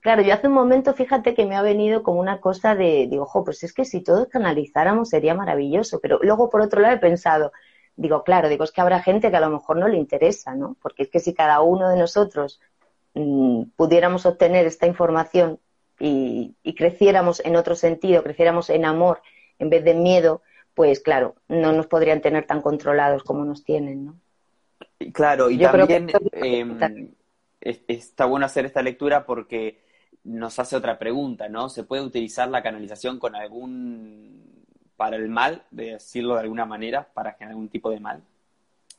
claro, 0.00 0.22
yo 0.22 0.34
hace 0.34 0.48
un 0.48 0.54
momento, 0.54 0.92
fíjate 0.94 1.34
que 1.34 1.46
me 1.46 1.56
ha 1.56 1.62
venido 1.62 2.02
como 2.02 2.20
una 2.20 2.40
cosa 2.40 2.74
de, 2.74 3.06
digo, 3.08 3.22
ojo, 3.24 3.44
pues 3.44 3.62
es 3.62 3.72
que 3.72 3.84
si 3.84 4.02
todos 4.02 4.28
canalizáramos 4.28 5.10
sería 5.10 5.34
maravilloso, 5.34 6.00
pero 6.00 6.18
luego 6.22 6.50
por 6.50 6.60
otro 6.60 6.80
lado 6.80 6.96
he 6.96 6.98
pensado, 6.98 7.52
digo, 7.96 8.24
claro, 8.24 8.48
digo, 8.48 8.64
es 8.64 8.72
que 8.72 8.80
habrá 8.80 9.00
gente 9.02 9.30
que 9.30 9.36
a 9.36 9.40
lo 9.40 9.50
mejor 9.50 9.76
no 9.76 9.88
le 9.88 9.96
interesa, 9.96 10.54
¿no? 10.54 10.76
Porque 10.80 11.04
es 11.04 11.10
que 11.10 11.20
si 11.20 11.34
cada 11.34 11.60
uno 11.60 11.88
de 11.88 11.96
nosotros 11.96 12.60
mm, 13.14 13.64
pudiéramos 13.76 14.26
obtener 14.26 14.66
esta 14.66 14.86
información 14.86 15.58
y, 15.98 16.56
creciéramos 16.76 17.40
en 17.44 17.56
otro 17.56 17.76
sentido, 17.76 18.22
creciéramos 18.22 18.70
en 18.70 18.84
amor 18.84 19.22
en 19.58 19.70
vez 19.70 19.84
de 19.84 19.94
miedo, 19.94 20.42
pues 20.74 21.00
claro, 21.00 21.36
no 21.48 21.72
nos 21.72 21.86
podrían 21.86 22.20
tener 22.20 22.46
tan 22.46 22.60
controlados 22.60 23.22
como 23.22 23.44
nos 23.44 23.62
tienen, 23.62 24.06
¿no? 24.06 24.16
Claro, 25.12 25.50
y 25.50 25.58
también 25.58 26.10
em, 26.32 27.12
está 27.60 28.24
bueno 28.24 28.46
hacer 28.46 28.64
esta 28.64 28.82
lectura 28.82 29.24
porque 29.24 29.80
nos 30.24 30.58
hace 30.58 30.76
otra 30.76 30.98
pregunta, 30.98 31.48
¿no? 31.48 31.68
¿Se 31.68 31.84
puede 31.84 32.02
utilizar 32.02 32.48
la 32.48 32.62
canalización 32.62 33.18
con 33.18 33.36
algún 33.36 34.61
para 34.96 35.16
el 35.16 35.28
mal, 35.28 35.62
de 35.70 35.92
decirlo 35.92 36.34
de 36.34 36.40
alguna 36.40 36.64
manera, 36.64 37.08
para 37.14 37.32
generar 37.32 37.52
algún 37.52 37.68
tipo 37.68 37.90
de 37.90 38.00
mal? 38.00 38.22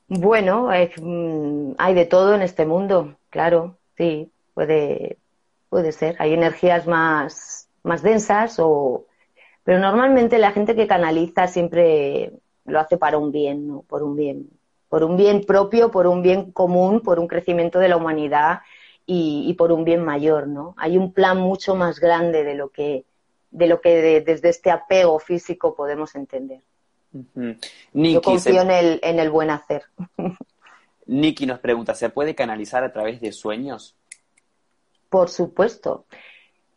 Bueno, 0.07 0.69
mm, 1.01 1.71
hay 1.77 1.93
de 1.93 2.05
todo 2.05 2.35
en 2.35 2.41
este 2.41 2.65
mundo, 2.65 3.15
claro, 3.29 3.77
sí, 3.97 4.31
puede, 4.53 5.17
puede 5.69 5.91
ser. 5.91 6.15
Hay 6.19 6.33
energías 6.33 6.87
más, 6.87 7.69
más 7.83 8.03
densas 8.03 8.57
o... 8.59 9.05
Pero 9.63 9.79
normalmente 9.79 10.39
la 10.39 10.51
gente 10.51 10.75
que 10.75 10.87
canaliza 10.87 11.47
siempre 11.47 12.33
lo 12.65 12.79
hace 12.79 12.97
para 12.97 13.17
un 13.17 13.31
bien, 13.31 13.67
¿no? 13.67 13.81
Por 13.83 14.03
un 14.03 14.15
bien. 14.15 14.49
Por 14.89 15.03
un 15.03 15.15
bien 15.15 15.45
propio, 15.45 15.89
por 15.89 16.05
un 16.05 16.21
bien 16.21 16.51
común, 16.51 17.01
por 17.01 17.17
un 17.17 17.27
crecimiento 17.27 17.79
de 17.79 17.87
la 17.87 17.97
humanidad 17.97 18.59
y, 19.05 19.45
y 19.47 19.53
por 19.53 19.71
un 19.71 19.85
bien 19.85 20.03
mayor, 20.03 20.47
¿no? 20.47 20.75
Hay 20.77 20.97
un 20.97 21.13
plan 21.13 21.37
mucho 21.39 21.75
más 21.75 21.99
grande 21.99 22.43
de 22.43 22.55
lo 22.55 22.69
que 22.69 23.05
de 23.53 23.67
lo 23.67 23.79
que 23.79 24.21
desde 24.21 24.49
este 24.49 24.71
apego 24.71 25.19
físico 25.19 25.75
podemos 25.75 26.15
entender. 26.15 26.61
Yo 27.93 28.21
confío 28.21 28.61
en, 28.61 28.71
el, 28.71 28.99
en 29.03 29.19
el 29.19 29.29
buen 29.29 29.51
hacer. 29.51 29.83
Nikki 31.05 31.45
nos 31.45 31.59
pregunta, 31.59 31.93
¿se 31.93 32.09
puede 32.09 32.33
canalizar 32.33 32.83
a 32.83 32.91
través 32.91 33.21
de 33.21 33.31
sueños? 33.31 33.95
Por 35.09 35.29
supuesto. 35.29 36.05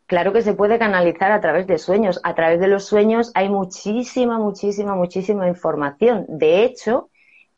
Claro 0.07 0.33
que 0.33 0.43
se 0.43 0.53
puede 0.53 0.79
canalizar 0.79 1.33
a 1.33 1.41
través 1.41 1.67
de 1.67 1.79
sueños. 1.79 2.21
A 2.23 2.35
través 2.35 2.61
de 2.61 2.69
los 2.69 2.85
sueños 2.85 3.33
hay 3.35 3.49
muchísima, 3.49 4.39
muchísima, 4.39 4.95
muchísima 4.95 5.49
información. 5.49 6.27
De 6.29 6.65
hecho, 6.65 7.09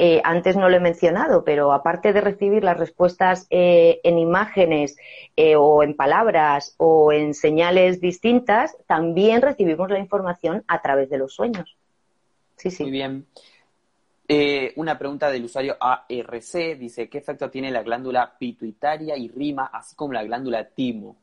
eh, 0.00 0.20
antes 0.22 0.56
no 0.56 0.68
lo 0.68 0.76
he 0.76 0.80
mencionado, 0.80 1.42
pero 1.42 1.72
aparte 1.72 2.12
de 2.12 2.20
recibir 2.20 2.62
las 2.62 2.78
respuestas 2.78 3.48
eh, 3.50 4.00
en 4.04 4.18
imágenes 4.18 4.96
eh, 5.37 5.56
o 5.56 5.82
en 5.82 5.96
palabras 5.96 6.76
o 6.78 7.12
en 7.12 7.34
señales 7.34 8.00
distintas, 8.00 8.76
también 8.87 9.42
recibimos 9.42 9.90
la 9.90 9.98
información 9.98 10.62
a 10.68 10.80
través 10.82 11.11
de 11.11 11.18
los 11.18 11.34
sueños. 11.34 11.76
Sí, 12.56 12.70
sí. 12.70 12.84
Muy 12.84 12.92
bien. 12.92 13.26
una 14.76 14.96
pregunta 14.98 15.30
del 15.30 15.44
usuario 15.44 15.76
ARC 15.80 16.76
dice, 16.78 17.08
¿qué 17.08 17.18
efecto 17.18 17.50
tiene 17.50 17.72
la 17.72 17.82
glándula 17.82 18.38
pituitaria 18.38 19.16
y 19.16 19.28
rima, 19.28 19.66
así 19.72 19.96
como 19.96 20.12
la 20.12 20.22
glándula 20.22 20.68
timo? 20.68 21.16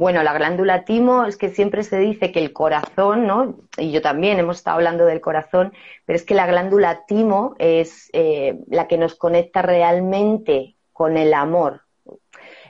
Bueno, 0.00 0.22
la 0.22 0.32
glándula 0.32 0.86
timo 0.86 1.26
es 1.26 1.36
que 1.36 1.50
siempre 1.50 1.82
se 1.82 1.98
dice 1.98 2.32
que 2.32 2.38
el 2.38 2.54
corazón, 2.54 3.26
¿no? 3.26 3.58
Y 3.76 3.92
yo 3.92 4.00
también 4.00 4.38
hemos 4.38 4.56
estado 4.56 4.76
hablando 4.76 5.04
del 5.04 5.20
corazón, 5.20 5.74
pero 6.06 6.16
es 6.16 6.24
que 6.24 6.32
la 6.34 6.46
glándula 6.46 7.04
timo 7.06 7.54
es 7.58 8.08
eh, 8.14 8.60
la 8.68 8.88
que 8.88 8.96
nos 8.96 9.14
conecta 9.14 9.60
realmente 9.60 10.74
con 10.94 11.18
el 11.18 11.34
amor. 11.34 11.82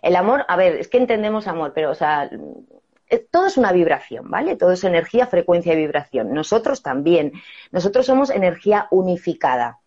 El 0.02 0.16
amor, 0.16 0.44
a 0.48 0.56
ver, 0.56 0.74
es 0.74 0.88
que 0.88 0.98
entendemos 0.98 1.46
amor, 1.46 1.70
pero, 1.72 1.92
o 1.92 1.94
sea, 1.94 2.28
todo 3.30 3.46
es 3.46 3.56
una 3.56 3.70
vibración, 3.70 4.28
¿vale? 4.28 4.56
Todo 4.56 4.72
es 4.72 4.82
energía, 4.82 5.28
frecuencia 5.28 5.74
y 5.74 5.76
vibración. 5.76 6.34
Nosotros 6.34 6.82
también. 6.82 7.34
Nosotros 7.70 8.06
somos 8.06 8.30
energía 8.30 8.88
unificada. 8.90 9.78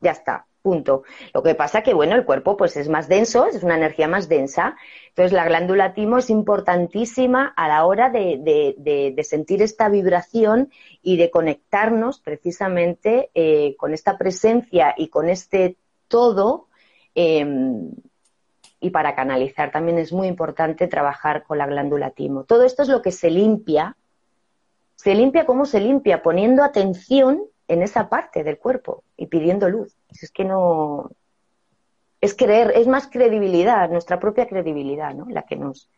Ya 0.00 0.12
está. 0.12 0.46
Punto. 0.62 1.02
Lo 1.34 1.42
que 1.42 1.56
pasa 1.56 1.82
que, 1.82 1.92
bueno, 1.92 2.14
el 2.14 2.24
cuerpo 2.24 2.56
pues 2.56 2.76
es 2.76 2.88
más 2.88 3.08
denso, 3.08 3.46
es 3.46 3.64
una 3.64 3.76
energía 3.76 4.06
más 4.06 4.28
densa. 4.28 4.76
Entonces, 5.08 5.32
la 5.32 5.44
glándula 5.44 5.92
timo 5.92 6.18
es 6.18 6.30
importantísima 6.30 7.52
a 7.56 7.66
la 7.66 7.84
hora 7.84 8.10
de, 8.10 9.20
sentir 9.24 9.60
esta 9.60 9.88
vibración 9.88 10.70
y 11.02 11.16
de 11.16 11.32
conectarnos 11.32 12.20
precisamente 12.20 13.30
eh, 13.34 13.74
con 13.76 13.92
esta 13.92 14.16
presencia 14.16 14.94
y 14.96 15.08
con 15.08 15.28
este 15.28 15.76
todo. 16.06 16.68
Em, 17.16 17.90
y 18.78 18.90
para 18.90 19.16
canalizar 19.16 19.72
también 19.72 19.98
es 19.98 20.12
muy 20.12 20.28
importante 20.28 20.86
trabajar 20.86 21.42
con 21.42 21.58
la 21.58 21.66
glándula 21.66 22.10
timo. 22.10 22.44
Todo 22.44 22.64
esto 22.64 22.82
es 22.82 22.88
lo 22.88 23.02
que 23.02 23.10
se 23.10 23.30
limpia. 23.30 23.96
Se 24.94 25.14
limpia, 25.16 25.44
¿cómo 25.44 25.66
se 25.66 25.80
limpia? 25.80 26.22
Poniendo 26.22 26.62
atención 26.62 27.42
en 27.66 27.82
esa 27.82 28.08
parte 28.08 28.44
del 28.44 28.58
cuerpo 28.58 29.02
y 29.16 29.26
pidiendo 29.26 29.68
luz. 29.68 29.96
Es 30.20 30.30
que 30.30 30.44
no. 30.44 31.10
Es 32.20 32.34
creer, 32.34 32.72
es 32.76 32.86
más 32.86 33.08
credibilidad, 33.08 33.90
nuestra 33.90 34.20
propia 34.20 34.46
credibilidad, 34.46 35.12
¿no? 35.14 35.26
La 35.28 35.42
que 35.42 35.56
nos, 35.56 35.88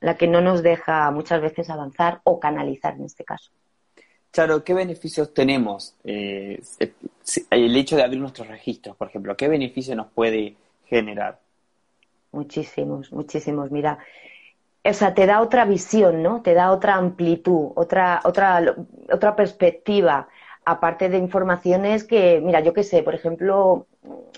la 0.00 0.16
que 0.16 0.26
no 0.26 0.40
nos 0.40 0.62
deja 0.62 1.10
muchas 1.10 1.40
veces 1.40 1.70
avanzar 1.70 2.20
o 2.24 2.38
canalizar 2.38 2.94
en 2.94 3.04
este 3.04 3.24
caso. 3.24 3.50
Charo, 4.32 4.64
¿qué 4.64 4.74
beneficios 4.74 5.32
tenemos? 5.34 5.94
Eh, 6.04 6.62
el 7.50 7.76
hecho 7.76 7.96
de 7.96 8.02
abrir 8.02 8.20
nuestros 8.20 8.48
registros, 8.48 8.96
por 8.96 9.08
ejemplo, 9.08 9.36
¿qué 9.36 9.48
beneficio 9.48 9.94
nos 9.94 10.08
puede 10.08 10.56
generar? 10.86 11.38
Muchísimos, 12.32 13.12
muchísimos. 13.12 13.70
Mira, 13.70 13.98
o 14.84 14.92
sea, 14.92 15.14
te 15.14 15.26
da 15.26 15.42
otra 15.42 15.64
visión, 15.64 16.22
¿no? 16.22 16.42
Te 16.42 16.54
da 16.54 16.72
otra 16.72 16.96
amplitud, 16.96 17.72
otra, 17.74 18.20
otra, 18.24 18.74
otra 19.12 19.36
perspectiva, 19.36 20.28
aparte 20.64 21.08
de 21.08 21.18
informaciones 21.18 22.04
que, 22.04 22.40
mira, 22.42 22.60
yo 22.60 22.72
qué 22.72 22.84
sé, 22.84 23.02
por 23.02 23.14
ejemplo, 23.14 23.86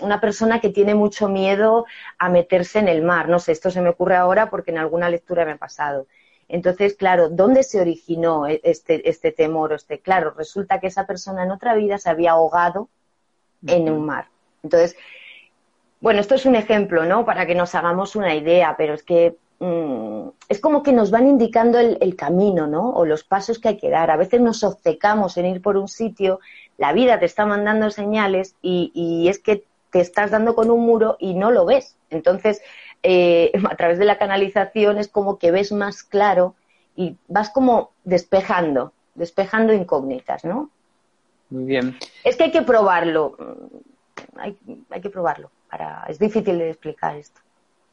una 0.01 0.19
persona 0.19 0.59
que 0.59 0.69
tiene 0.69 0.95
mucho 0.95 1.29
miedo 1.29 1.85
a 2.17 2.29
meterse 2.29 2.79
en 2.79 2.87
el 2.87 3.03
mar, 3.03 3.29
no 3.29 3.39
sé, 3.39 3.51
esto 3.51 3.69
se 3.69 3.81
me 3.81 3.89
ocurre 3.89 4.15
ahora 4.15 4.49
porque 4.49 4.71
en 4.71 4.77
alguna 4.77 5.09
lectura 5.09 5.45
me 5.45 5.53
ha 5.53 5.57
pasado. 5.57 6.07
Entonces, 6.47 6.95
claro, 6.95 7.29
¿dónde 7.29 7.63
se 7.63 7.81
originó 7.81 8.47
e-, 8.47 8.61
este, 8.63 9.07
este 9.09 9.31
temor? 9.31 9.73
Este, 9.73 9.99
claro, 9.99 10.31
resulta 10.31 10.79
que 10.79 10.87
esa 10.87 11.07
persona 11.07 11.43
en 11.43 11.51
otra 11.51 11.75
vida 11.75 11.97
se 11.97 12.09
había 12.09 12.31
ahogado 12.31 12.89
en 13.65 13.89
un 13.89 14.05
mar. 14.05 14.27
Entonces, 14.63 14.95
bueno, 16.01 16.19
esto 16.19 16.35
es 16.35 16.45
un 16.45 16.55
ejemplo, 16.55 17.05
¿no? 17.05 17.25
Para 17.25 17.45
que 17.45 17.55
nos 17.55 17.73
hagamos 17.73 18.15
una 18.15 18.35
idea, 18.35 18.75
pero 18.77 18.93
es 18.93 19.03
que 19.03 19.37
Mm, 19.59 20.29
es 20.49 20.59
como 20.59 20.83
que 20.83 20.91
nos 20.91 21.11
van 21.11 21.27
indicando 21.27 21.79
el, 21.79 22.15
camino, 22.15 22.67
¿no? 22.67 22.89
O 22.89 23.05
los 23.05 23.23
pasos 23.23 23.59
que 23.59 23.69
hay 23.69 23.77
que 23.77 23.89
dar. 23.89 24.11
A 24.11 24.17
veces 24.17 24.41
nos 24.41 24.63
obcecamos 24.63 25.37
en 25.37 25.45
ir 25.45 25.61
por 25.61 25.77
un 25.77 25.87
sitio, 25.87 26.39
la 26.77 26.91
vida 26.91 27.19
te 27.19 27.25
está 27.25 27.45
mandando 27.45 27.89
señales 27.89 28.55
y, 28.61 29.27
es 29.29 29.39
que 29.39 29.63
te 29.91 30.01
estás 30.01 30.31
dando 30.31 30.55
con 30.55 30.69
un 30.71 30.81
muro 30.81 31.15
y 31.19 31.35
no 31.35 31.51
lo 31.51 31.65
ves. 31.65 31.95
Entonces, 32.09 32.61
eh, 33.03 33.51
a 33.69 33.75
través 33.75 33.97
de 33.97 34.05
la 34.05 34.17
canalización 34.17 34.97
es 34.97 35.07
como 35.07 35.37
que 35.39 35.51
ves 35.51 35.71
más 35.71 36.03
claro 36.03 36.55
y 36.95 37.15
vas 37.27 37.49
como 37.49 37.91
despejando, 38.03 38.93
despejando 39.15 39.73
incógnitas, 39.73 40.43
¿no? 40.43 40.69
Muy 41.49 41.65
bien. 41.65 41.97
Es 42.23 42.35
que 42.35 42.45
hay 42.45 42.51
que 42.51 42.63
probarlo. 42.63 43.37
Mm, 43.39 44.39
hay, 44.39 44.57
hay 44.89 45.01
que 45.01 45.09
probarlo. 45.09 45.49
Para... 45.69 46.05
Es 46.09 46.19
difícil 46.19 46.57
de 46.57 46.71
explicar 46.71 47.15
esto 47.15 47.44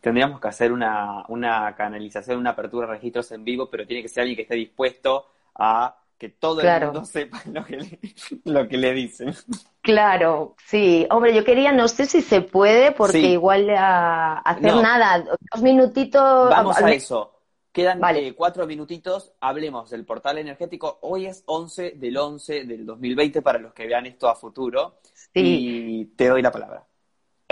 tendríamos 0.03 0.41
que 0.41 0.49
hacer 0.49 0.73
una, 0.73 1.25
una 1.29 1.75
canalización, 1.77 2.39
una 2.39 2.51
apertura 2.51 2.87
de 2.87 2.95
registros 2.95 3.31
en 3.31 3.45
vivo, 3.45 3.71
pero 3.71 3.87
tiene 3.87 4.03
que 4.03 4.09
ser 4.09 4.23
alguien 4.23 4.37
que 4.37 4.43
esté 4.43 4.57
dispuesto 4.57 5.27
a 5.55 5.97
que 6.19 6.29
todo 6.29 6.61
el 6.61 6.85
mundo 6.85 7.05
sepa 7.07 7.41
lo 7.47 7.65
que, 7.65 7.77
le, 7.77 7.99
lo 8.45 8.69
que 8.69 8.77
le 8.77 8.93
dicen. 8.93 9.33
Claro, 9.81 10.57
sí. 10.67 11.07
Hombre, 11.09 11.33
yo 11.35 11.45
quería, 11.45 11.73
no 11.73 11.87
sé 11.87 12.07
si 12.07 12.21
se 12.21 12.41
puede, 12.41 12.91
porque 12.91 13.21
igual 13.21 13.71
a 13.71 14.39
hacer 14.39 14.75
nada, 14.75 15.25
dos 15.53 15.63
minutitos. 15.63 16.51
Vamos 16.51 16.77
a 16.79 16.91
eso. 16.91 17.39
Quedan 17.71 18.01
eh, 18.17 18.35
cuatro 18.35 18.67
minutitos, 18.67 19.33
hablemos 19.41 19.89
del 19.89 20.05
portal 20.05 20.37
energético. 20.37 20.99
Hoy 21.03 21.27
es 21.27 21.43
11 21.47 21.93
del 21.93 22.17
11 22.19 22.65
del 22.65 22.85
2020 22.85 23.41
para 23.41 23.59
los 23.59 23.73
que 23.73 23.87
vean 23.87 24.05
esto 24.07 24.29
a 24.29 24.35
futuro. 24.35 24.99
Y 25.33 26.05
te 26.17 26.29
doy 26.29 26.43
la 26.43 26.51
palabra 26.51 26.85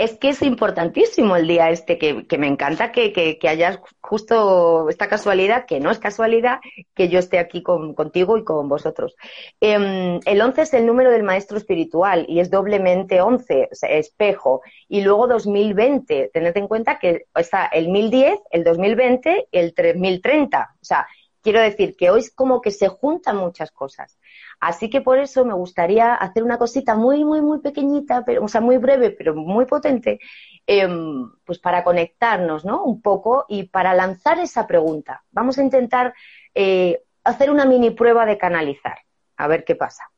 es 0.01 0.17
que 0.17 0.29
es 0.29 0.41
importantísimo 0.41 1.35
el 1.35 1.47
día 1.47 1.69
este, 1.69 1.99
que, 1.99 2.37
me 2.39 2.47
encanta 2.47 2.91
que, 2.91 3.13
que, 3.13 3.47
hayas 3.47 3.79
justo 4.01 4.89
esta 4.89 5.07
casualidad, 5.07 5.67
que 5.67 5.79
no 5.79 5.91
es 5.91 5.99
casualidad, 5.99 6.59
que 6.95 7.07
yo 7.07 7.19
esté 7.19 7.37
aquí 7.37 7.61
contigo 7.61 8.35
y 8.35 8.43
con 8.43 8.67
vosotros. 8.67 9.15
Em, 9.59 10.19
el 10.25 10.41
11 10.41 10.61
es 10.63 10.73
el 10.73 10.87
número 10.87 11.11
del 11.11 11.21
maestro 11.21 11.57
espiritual 11.57 12.25
y 12.27 12.39
es 12.39 12.49
doblemente 12.49 13.21
11, 13.21 13.69
espejo. 13.89 14.61
Y 14.87 15.01
luego 15.01 15.27
2020, 15.27 16.31
tened 16.33 16.57
en 16.57 16.67
cuenta 16.67 16.97
que 16.97 17.25
está 17.35 17.67
el 17.67 17.89
1010, 17.89 18.39
el 18.49 18.63
2020 18.63 19.49
y 19.51 19.57
el 19.59 19.75
3030. 19.75 20.77
O 20.81 20.83
sea, 20.83 21.05
quiero 21.43 21.59
decir 21.59 21.95
que 21.95 22.09
hoy 22.09 22.21
es 22.21 22.33
como 22.33 22.59
que 22.59 22.71
se 22.71 22.87
juntan 22.87 23.37
muchas 23.37 23.69
cosas. 23.69 24.17
Así 24.61 24.89
que 24.89 25.01
por 25.01 25.17
eso 25.17 25.43
me 25.43 25.55
gustaría 25.55 26.13
hacer 26.13 26.43
una 26.43 26.57
cosita 26.59 26.95
muy, 26.95 27.25
muy, 27.25 27.41
muy 27.41 27.59
pequeñita, 27.59 28.23
pero, 28.23 28.45
o 28.45 28.47
sea, 28.47 28.61
muy 28.61 28.77
breve, 28.77 29.09
pero 29.11 29.35
muy 29.35 29.65
potente, 29.65 30.19
em, 30.67 31.31
pues 31.43 31.59
para 31.59 31.83
conectarnos, 31.83 32.63
¿no? 32.63 32.83
Un 32.83 33.01
poco 33.01 33.45
y 33.49 33.63
para 33.63 33.93
lanzar 33.93 34.39
esa 34.39 34.67
pregunta. 34.67 35.23
Vamos 35.31 35.57
a 35.57 35.63
intentar 35.63 36.13
eh, 36.53 37.01
hacer 37.23 37.49
una 37.49 37.65
mini 37.65 37.89
prueba 37.89 38.25
de 38.25 38.37
canalizar, 38.37 38.99
a 39.35 39.47
ver 39.47 39.65
qué 39.65 39.75
pasa. 39.75 40.11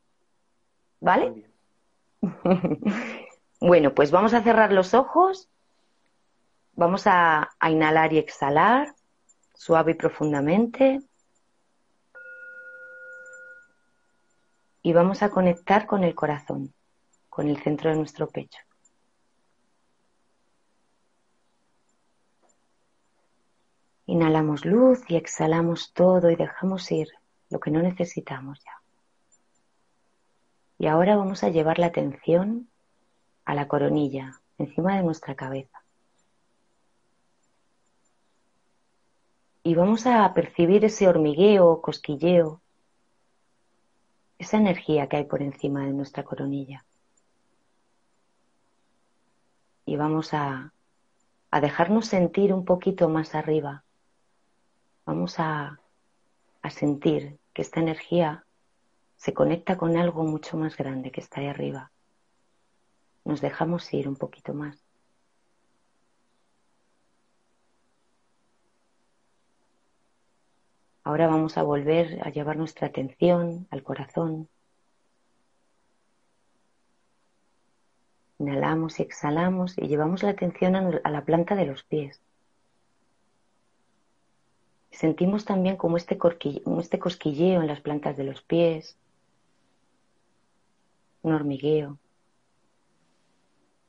¿Vale? 0.99 1.45
bueno, 3.61 3.93
pues 3.93 4.11
vamos 4.11 4.33
a 4.33 4.41
cerrar 4.41 4.73
los 4.73 4.93
ojos, 4.93 5.49
vamos 6.73 7.07
a 7.07 7.49
inhalar 7.61 8.11
y 8.13 8.17
exhalar 8.17 8.93
suave 9.53 9.93
y 9.93 9.95
profundamente. 9.95 11.01
Y 14.85 14.91
vamos 14.91 15.23
a 15.23 15.29
conectar 15.29 15.87
con 15.87 16.03
el 16.03 16.13
corazón, 16.13 16.73
con 17.29 17.47
el 17.47 17.57
centro 17.63 17.89
de 17.89 17.95
nuestro 17.95 18.27
pecho. 18.27 18.59
Inhalamos 24.05 24.65
luz 24.65 24.99
y 25.07 25.15
exhalamos 25.15 25.93
todo 25.93 26.29
y 26.29 26.35
dejamos 26.35 26.91
ir 26.91 27.07
lo 27.49 27.61
que 27.61 27.71
no 27.71 27.81
necesitamos 27.81 28.61
ya. 28.61 28.81
Y 30.77 30.87
ahora 30.87 31.15
vamos 31.15 31.45
a 31.45 31.49
llevar 31.49 31.79
la 31.79 31.85
atención 31.85 32.67
a 33.45 33.55
la 33.55 33.69
coronilla, 33.69 34.41
encima 34.57 34.97
de 34.97 35.03
nuestra 35.03 35.35
cabeza. 35.35 35.81
Y 39.63 39.75
vamos 39.75 40.05
a 40.05 40.33
percibir 40.33 40.83
ese 40.83 41.07
hormigueo, 41.07 41.81
cosquilleo 41.81 42.62
esa 44.43 44.57
energía 44.57 45.07
que 45.07 45.17
hay 45.17 45.23
por 45.25 45.41
encima 45.41 45.85
de 45.85 45.93
nuestra 45.93 46.23
coronilla. 46.23 46.85
Y 49.85 49.95
vamos 49.95 50.33
a, 50.33 50.73
a 51.49 51.61
dejarnos 51.61 52.07
sentir 52.07 52.53
un 52.53 52.65
poquito 52.65 53.09
más 53.09 53.35
arriba. 53.35 53.83
Vamos 55.05 55.39
a, 55.39 55.79
a 56.61 56.69
sentir 56.69 57.37
que 57.53 57.61
esta 57.61 57.79
energía 57.79 58.45
se 59.15 59.33
conecta 59.33 59.77
con 59.77 59.95
algo 59.97 60.23
mucho 60.23 60.57
más 60.57 60.75
grande 60.75 61.11
que 61.11 61.21
está 61.21 61.39
ahí 61.39 61.47
arriba. 61.47 61.91
Nos 63.23 63.39
dejamos 63.39 63.93
ir 63.93 64.07
un 64.09 64.15
poquito 64.15 64.53
más. 64.53 64.82
Ahora 71.05 71.27
vamos 71.27 71.57
a 71.57 71.63
volver 71.63 72.25
a 72.25 72.29
llevar 72.29 72.55
nuestra 72.55 72.87
atención 72.87 73.67
al 73.71 73.83
corazón. 73.83 74.47
Inhalamos 78.39 78.99
y 78.99 79.03
exhalamos 79.03 79.77
y 79.77 79.87
llevamos 79.87 80.23
la 80.23 80.29
atención 80.29 80.75
a 80.75 81.09
la 81.09 81.25
planta 81.25 81.55
de 81.55 81.65
los 81.65 81.83
pies. 81.83 82.21
Sentimos 84.91 85.43
también 85.43 85.75
como 85.75 85.97
este, 85.97 86.17
este 86.79 86.99
cosquilleo 86.99 87.61
en 87.61 87.67
las 87.67 87.81
plantas 87.81 88.15
de 88.15 88.23
los 88.23 88.41
pies, 88.41 88.97
un 91.21 91.33
hormigueo. 91.33 91.97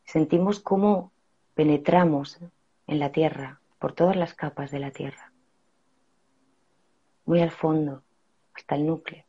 Sentimos 0.05 0.59
cómo 0.59 1.13
penetramos 1.55 2.41
en 2.89 2.99
la 2.99 3.13
tierra, 3.13 3.61
por 3.79 3.93
todas 3.93 4.17
las 4.17 4.35
capas 4.35 4.71
de 4.71 4.81
la 4.81 4.91
tierra 4.91 5.34
muy 7.25 7.41
al 7.41 7.51
fondo, 7.51 8.03
hasta 8.55 8.77
el 8.77 8.87
núcleo. 8.87 9.25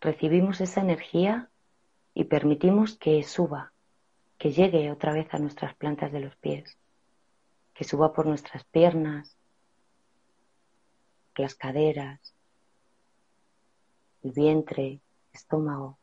Recibimos 0.00 0.60
esa 0.60 0.80
energía 0.80 1.50
y 2.12 2.24
permitimos 2.24 2.96
que 2.96 3.22
suba, 3.22 3.72
que 4.38 4.52
llegue 4.52 4.90
otra 4.90 5.12
vez 5.12 5.32
a 5.32 5.38
nuestras 5.38 5.74
plantas 5.74 6.12
de 6.12 6.20
los 6.20 6.36
pies, 6.36 6.78
que 7.72 7.84
suba 7.84 8.12
por 8.12 8.26
nuestras 8.26 8.64
piernas, 8.64 9.36
las 11.42 11.54
caderas, 11.54 12.34
el 14.22 14.32
vientre, 14.32 15.00
estómago, 15.32 15.98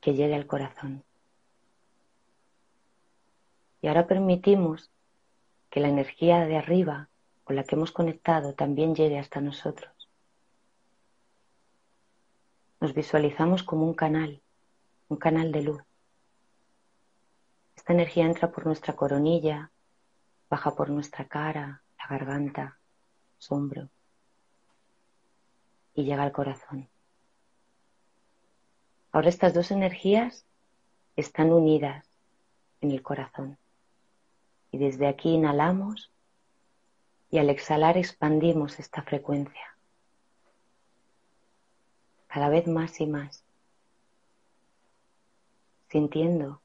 que 0.00 0.14
llegue 0.14 0.34
al 0.34 0.46
corazón. 0.46 1.04
Y 3.82 3.88
ahora 3.88 4.06
permitimos 4.06 4.90
que 5.70 5.80
la 5.80 5.88
energía 5.88 6.46
de 6.46 6.56
arriba 6.56 7.08
con 7.46 7.54
la 7.54 7.62
que 7.62 7.76
hemos 7.76 7.92
conectado 7.92 8.54
también 8.54 8.96
llegue 8.96 9.20
hasta 9.20 9.40
nosotros. 9.40 10.10
Nos 12.80 12.92
visualizamos 12.92 13.62
como 13.62 13.86
un 13.86 13.94
canal, 13.94 14.42
un 15.06 15.16
canal 15.16 15.52
de 15.52 15.62
luz. 15.62 15.82
Esta 17.76 17.92
energía 17.92 18.24
entra 18.24 18.50
por 18.50 18.66
nuestra 18.66 18.96
coronilla, 18.96 19.70
baja 20.50 20.74
por 20.74 20.90
nuestra 20.90 21.28
cara, 21.28 21.82
la 21.96 22.06
garganta, 22.08 22.80
sombro 23.38 23.90
y 25.94 26.02
llega 26.02 26.24
al 26.24 26.32
corazón. 26.32 26.88
Ahora 29.12 29.28
estas 29.28 29.54
dos 29.54 29.70
energías 29.70 30.44
están 31.14 31.52
unidas 31.52 32.04
en 32.80 32.90
el 32.90 33.02
corazón. 33.02 33.56
Y 34.72 34.78
desde 34.78 35.06
aquí 35.06 35.30
inhalamos 35.30 36.10
y 37.30 37.38
al 37.38 37.50
exhalar 37.50 37.96
expandimos 37.96 38.78
esta 38.78 39.02
frecuencia. 39.02 39.76
Cada 42.28 42.48
vez 42.48 42.66
más 42.66 43.00
y 43.00 43.06
más. 43.06 43.44
Sintiendo 45.88 46.60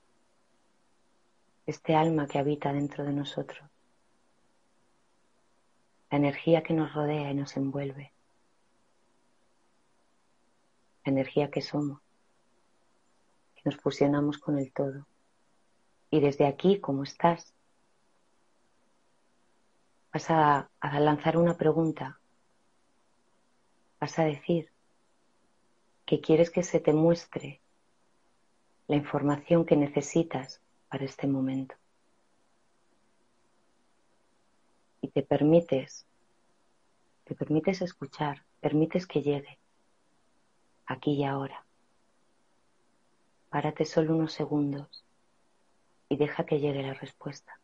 este 1.66 1.96
alma 1.96 2.28
que 2.28 2.40
habita 2.40 2.74
dentro 2.74 3.04
de 3.04 3.14
nosotros. 3.14 3.64
La 6.10 6.18
energía 6.18 6.62
que 6.62 6.74
nos 6.74 6.94
rodea 6.94 7.32
y 7.32 7.36
nos 7.36 7.56
envuelve. 7.56 8.12
La 11.06 11.12
energía 11.14 11.50
que 11.50 11.62
somos. 11.62 12.02
Que 13.56 13.62
nos 13.66 13.78
fusionamos 13.78 14.38
con 14.38 14.60
el 14.60 14.72
todo. 14.74 15.08
Y 16.10 16.20
desde 16.20 16.46
aquí, 16.46 16.80
como 16.82 17.04
estás, 17.04 17.54
vas 20.12 20.30
a, 20.30 20.70
lanzar 20.82 21.38
una 21.38 21.58
pregunta. 21.58 22.20
Vas 24.00 24.20
a 24.20 24.26
decir 24.26 24.70
que 26.06 26.20
quieres 26.20 26.50
que 26.50 26.64
se 26.64 26.80
te 26.80 26.94
muestre 26.94 27.62
la 28.88 28.98
información 28.98 29.66
que 29.66 29.78
necesitas 29.78 30.62
para 30.90 31.06
este 31.06 31.28
momento. 31.28 31.76
Y 35.02 35.08
te 35.08 35.24
permites, 35.24 36.06
te 37.24 37.36
permites 37.36 37.82
escuchar, 37.82 38.44
permites 38.60 39.08
que 39.08 39.22
llegue 39.22 39.60
aquí 40.86 41.14
y 41.14 41.24
ahora. 41.24 41.66
Párate 43.50 43.86
solo 43.86 44.16
unos 44.16 44.34
segundos 44.34 45.06
y 46.10 46.18
deja 46.18 46.46
que 46.46 46.60
llegue 46.60 46.84
la 46.84 46.94
respuesta. 46.94 47.61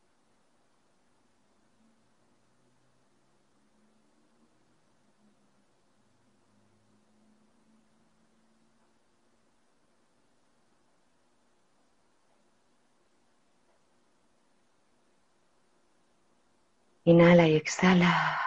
Inhala 17.07 17.47
y 17.47 17.55
exhala. 17.55 18.37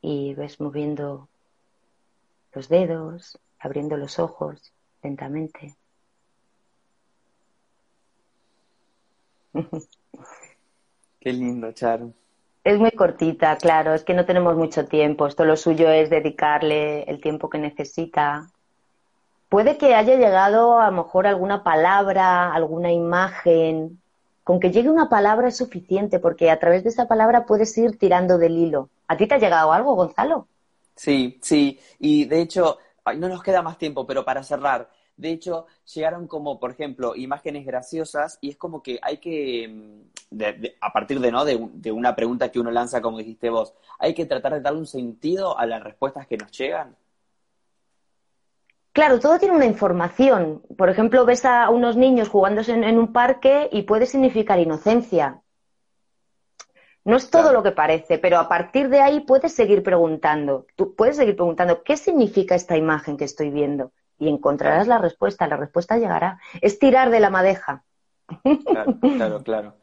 Y 0.00 0.34
ves 0.34 0.60
moviendo 0.60 1.28
los 2.52 2.68
dedos, 2.68 3.38
abriendo 3.60 3.96
los 3.96 4.18
ojos 4.18 4.72
lentamente. 5.00 5.76
Qué 11.20 11.32
lindo, 11.32 11.70
Charo. 11.70 12.12
Es 12.64 12.80
muy 12.80 12.90
cortita, 12.90 13.56
claro, 13.56 13.94
es 13.94 14.02
que 14.02 14.14
no 14.14 14.26
tenemos 14.26 14.56
mucho 14.56 14.86
tiempo. 14.86 15.28
Esto 15.28 15.44
lo 15.44 15.56
suyo 15.56 15.88
es 15.88 16.10
dedicarle 16.10 17.04
el 17.04 17.20
tiempo 17.20 17.48
que 17.48 17.58
necesita. 17.58 18.50
Puede 19.48 19.78
que 19.78 19.94
haya 19.94 20.16
llegado 20.16 20.80
a 20.80 20.90
lo 20.90 21.04
mejor 21.04 21.28
alguna 21.28 21.62
palabra, 21.62 22.52
alguna 22.52 22.90
imagen, 22.90 24.00
con 24.44 24.60
que 24.60 24.70
llegue 24.70 24.90
una 24.90 25.08
palabra 25.08 25.48
es 25.48 25.56
suficiente, 25.56 26.18
porque 26.20 26.50
a 26.50 26.60
través 26.60 26.84
de 26.84 26.90
esa 26.90 27.08
palabra 27.08 27.46
puedes 27.46 27.76
ir 27.78 27.98
tirando 27.98 28.38
del 28.38 28.56
hilo. 28.58 28.90
¿A 29.08 29.16
ti 29.16 29.26
te 29.26 29.34
ha 29.34 29.38
llegado 29.38 29.72
algo, 29.72 29.94
Gonzalo? 29.96 30.48
Sí, 30.96 31.38
sí, 31.42 31.80
y 31.98 32.24
de 32.26 32.40
hecho, 32.40 32.78
no 33.16 33.28
nos 33.28 33.42
queda 33.42 33.62
más 33.62 33.78
tiempo, 33.78 34.06
pero 34.06 34.24
para 34.24 34.42
cerrar, 34.44 34.90
de 35.16 35.30
hecho, 35.30 35.66
llegaron 35.92 36.26
como, 36.28 36.60
por 36.60 36.70
ejemplo, 36.70 37.16
imágenes 37.16 37.66
graciosas 37.66 38.38
y 38.40 38.50
es 38.50 38.56
como 38.56 38.82
que 38.82 38.98
hay 39.02 39.18
que, 39.18 39.68
mm, 39.68 40.44
a 40.80 40.92
partir 40.92 41.20
de, 41.20 41.32
¿no? 41.32 41.44
de 41.44 41.92
una 41.92 42.14
pregunta 42.16 42.50
que 42.50 42.60
uno 42.60 42.70
lanza, 42.70 43.00
como 43.02 43.18
dijiste 43.18 43.50
vos, 43.50 43.74
hay 43.98 44.14
que 44.14 44.26
tratar 44.26 44.54
de 44.54 44.60
darle 44.60 44.80
un 44.80 44.86
sentido 44.86 45.58
a 45.58 45.66
las 45.66 45.82
respuestas 45.82 46.26
que 46.26 46.36
nos 46.36 46.50
llegan. 46.52 46.96
Claro, 48.94 49.18
todo 49.18 49.40
tiene 49.40 49.56
una 49.56 49.66
información. 49.66 50.62
Por 50.78 50.88
ejemplo, 50.88 51.26
ves 51.26 51.44
a 51.44 51.68
unos 51.68 51.96
niños 51.96 52.28
jugándose 52.28 52.72
en, 52.72 52.96
un 52.96 53.12
parque 53.12 53.68
y 53.72 53.82
puede 53.82 54.06
significar 54.06 54.60
inocencia. 54.60 55.42
No 57.04 57.16
es 57.16 57.28
todo 57.28 57.52
lo 57.52 57.64
que 57.64 57.72
parece, 57.72 58.18
pero 58.18 58.38
a 58.38 58.48
partir 58.48 58.88
de 58.88 59.00
ahí 59.00 59.18
puedes 59.18 59.52
seguir 59.52 59.82
preguntando. 59.82 60.66
Tú 60.76 60.94
puedes 60.94 61.16
seguir 61.16 61.34
preguntando 61.34 61.82
qué 61.82 61.96
significa 61.96 62.54
esta 62.54 62.76
imagen 62.76 63.16
que 63.16 63.24
estoy 63.24 63.50
viendo 63.50 63.90
y 64.16 64.28
encontrarás 64.28 64.86
la 64.86 64.98
respuesta. 64.98 65.48
La 65.48 65.56
respuesta 65.56 65.98
llegará. 65.98 66.38
Es 66.60 66.78
tirar 66.78 67.10
de 67.10 67.18
la 67.18 67.30
madeja. 67.30 67.82
Claro, 68.64 68.98
claro, 69.00 69.42
claro. 69.42 69.74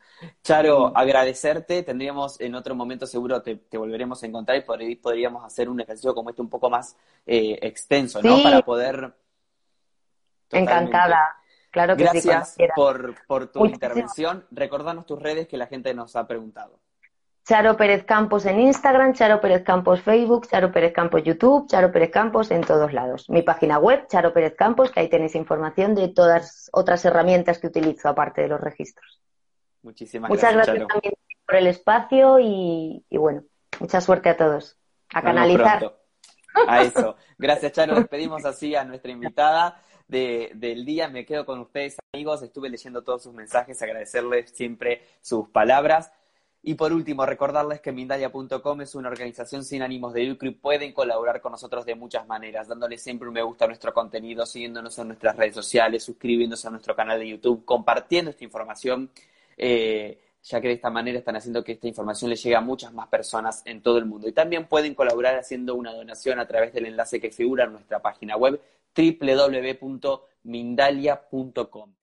Charo, 0.43 0.91
agradecerte. 0.95 1.83
Tendríamos 1.83 2.39
en 2.39 2.55
otro 2.55 2.75
momento 2.75 3.05
seguro 3.07 3.41
te, 3.41 3.59
volveremos 3.73 4.21
a 4.23 4.27
encontrar 4.27 4.57
y 4.57 4.95
podríamos 4.95 5.43
hacer 5.43 5.69
un 5.69 5.79
ejercicio 5.81 6.13
como 6.13 6.29
este 6.29 6.41
un 6.41 6.49
poco 6.49 6.69
más 6.69 6.95
eh, 7.25 7.57
extenso, 7.61 8.21
¿no? 8.21 8.41
Para 8.41 8.61
poder. 8.61 9.13
Encantada. 10.51 11.37
Claro 11.71 11.95
que 11.95 12.03
Gracias 12.03 12.57
por, 12.75 13.15
por 13.25 13.47
tu 13.47 13.65
intervención. 13.65 14.45
Recordanos 14.51 15.05
tus 15.05 15.21
redes 15.21 15.47
que 15.47 15.57
la 15.57 15.67
gente 15.67 15.93
nos 15.93 16.15
ha 16.15 16.27
preguntado. 16.27 16.79
Charo 17.43 17.75
Pérez 17.75 18.03
Campos 18.03 18.45
en 18.45 18.59
Instagram, 18.59 19.13
Charo 19.13 19.41
Pérez 19.41 19.63
Campos 19.63 20.01
Facebook, 20.01 20.47
Charo 20.47 20.71
Pérez 20.71 20.93
Campos 20.93 21.23
YouTube, 21.23 21.67
Charo 21.67 21.91
Pérez 21.91 22.11
Campos 22.11 22.51
en 22.51 22.61
todos 22.61 22.93
lados. 22.93 23.29
Mi 23.29 23.41
página 23.41 23.79
web, 23.79 24.05
Charo 24.07 24.31
Pérez 24.31 24.55
Campos, 24.55 24.91
que 24.91 24.99
ahí 24.99 25.09
tenéis 25.09 25.33
información 25.35 25.95
de 25.95 26.09
todas 26.09 26.69
otras 26.71 27.03
herramientas 27.03 27.57
que 27.57 27.67
utilizo 27.67 28.09
aparte 28.09 28.41
de 28.41 28.47
los 28.47 28.61
registros. 28.61 29.21
Muchísimas 29.83 30.29
Muchas 30.29 30.53
gracias, 30.53 30.87
también 30.87 31.13
por 31.45 31.55
el 31.55 31.67
espacio 31.67 32.39
y, 32.39 33.03
bueno, 33.11 33.43
mucha 33.79 34.01
suerte 34.01 34.29
a 34.29 34.37
todos. 34.37 34.77
A 35.13 35.21
canalizar. 35.21 35.97
A 36.67 36.81
eso. 36.81 37.15
Gracias, 37.37 37.71
Charo. 37.73 37.95
Despedimos 37.95 38.45
así 38.45 38.75
a 38.75 38.83
nuestra 38.83 39.11
invitada 39.11 39.81
del 40.07 40.85
día. 40.85 41.07
Me 41.07 41.25
quedo 41.25 41.45
con 41.45 41.59
ustedes, 41.59 41.97
amigos. 42.13 42.41
Estuve 42.43 42.69
leyendo 42.69 43.03
todos 43.03 43.23
sus 43.23 43.33
mensajes, 43.33 43.81
agradecerles 43.81 44.51
siempre 44.51 45.01
sus 45.21 45.49
palabras. 45.49 46.11
Y 46.63 46.75
por 46.75 46.93
último, 46.93 47.25
recordarles 47.25 47.81
que 47.81 47.91
Mindalia.com 47.91 48.81
es 48.81 48.93
una 48.93 49.09
organización 49.09 49.65
sin 49.65 49.81
ánimos 49.81 50.13
de 50.13 50.25
lucro 50.25 50.47
y 50.47 50.51
pueden 50.51 50.93
colaborar 50.93 51.41
con 51.41 51.53
nosotros 51.53 51.85
de 51.85 51.95
muchas 51.95 52.27
maneras, 52.27 52.67
dándole 52.67 52.99
siempre 52.99 53.27
un 53.27 53.33
me 53.33 53.41
gusta 53.41 53.65
a 53.65 53.67
nuestro 53.67 53.91
contenido, 53.93 54.45
siguiéndonos 54.45 54.95
en 54.99 55.07
nuestras 55.07 55.35
redes 55.35 55.55
sociales, 55.55 56.03
suscribiéndose 56.03 56.67
a 56.67 56.71
nuestro 56.71 56.95
canal 56.95 57.17
de 57.17 57.29
YouTube, 57.29 57.65
compartiendo 57.65 58.29
esta 58.29 58.43
información 58.43 59.09
eh, 59.61 60.19
ya 60.43 60.59
que 60.59 60.69
de 60.69 60.73
esta 60.73 60.89
manera 60.89 61.19
están 61.19 61.35
haciendo 61.35 61.63
que 61.63 61.73
esta 61.73 61.87
información 61.87 62.31
le 62.31 62.35
llegue 62.35 62.55
a 62.55 62.61
muchas 62.61 62.91
más 62.93 63.07
personas 63.07 63.61
en 63.65 63.81
todo 63.81 63.99
el 63.99 64.05
mundo. 64.05 64.27
Y 64.27 64.31
también 64.33 64.67
pueden 64.67 64.95
colaborar 64.95 65.37
haciendo 65.37 65.75
una 65.75 65.93
donación 65.93 66.39
a 66.39 66.47
través 66.47 66.73
del 66.73 66.87
enlace 66.87 67.21
que 67.21 67.29
figura 67.29 67.65
en 67.65 67.73
nuestra 67.73 68.01
página 68.01 68.35
web 68.35 68.59
www.mindalia.com. 68.95 71.93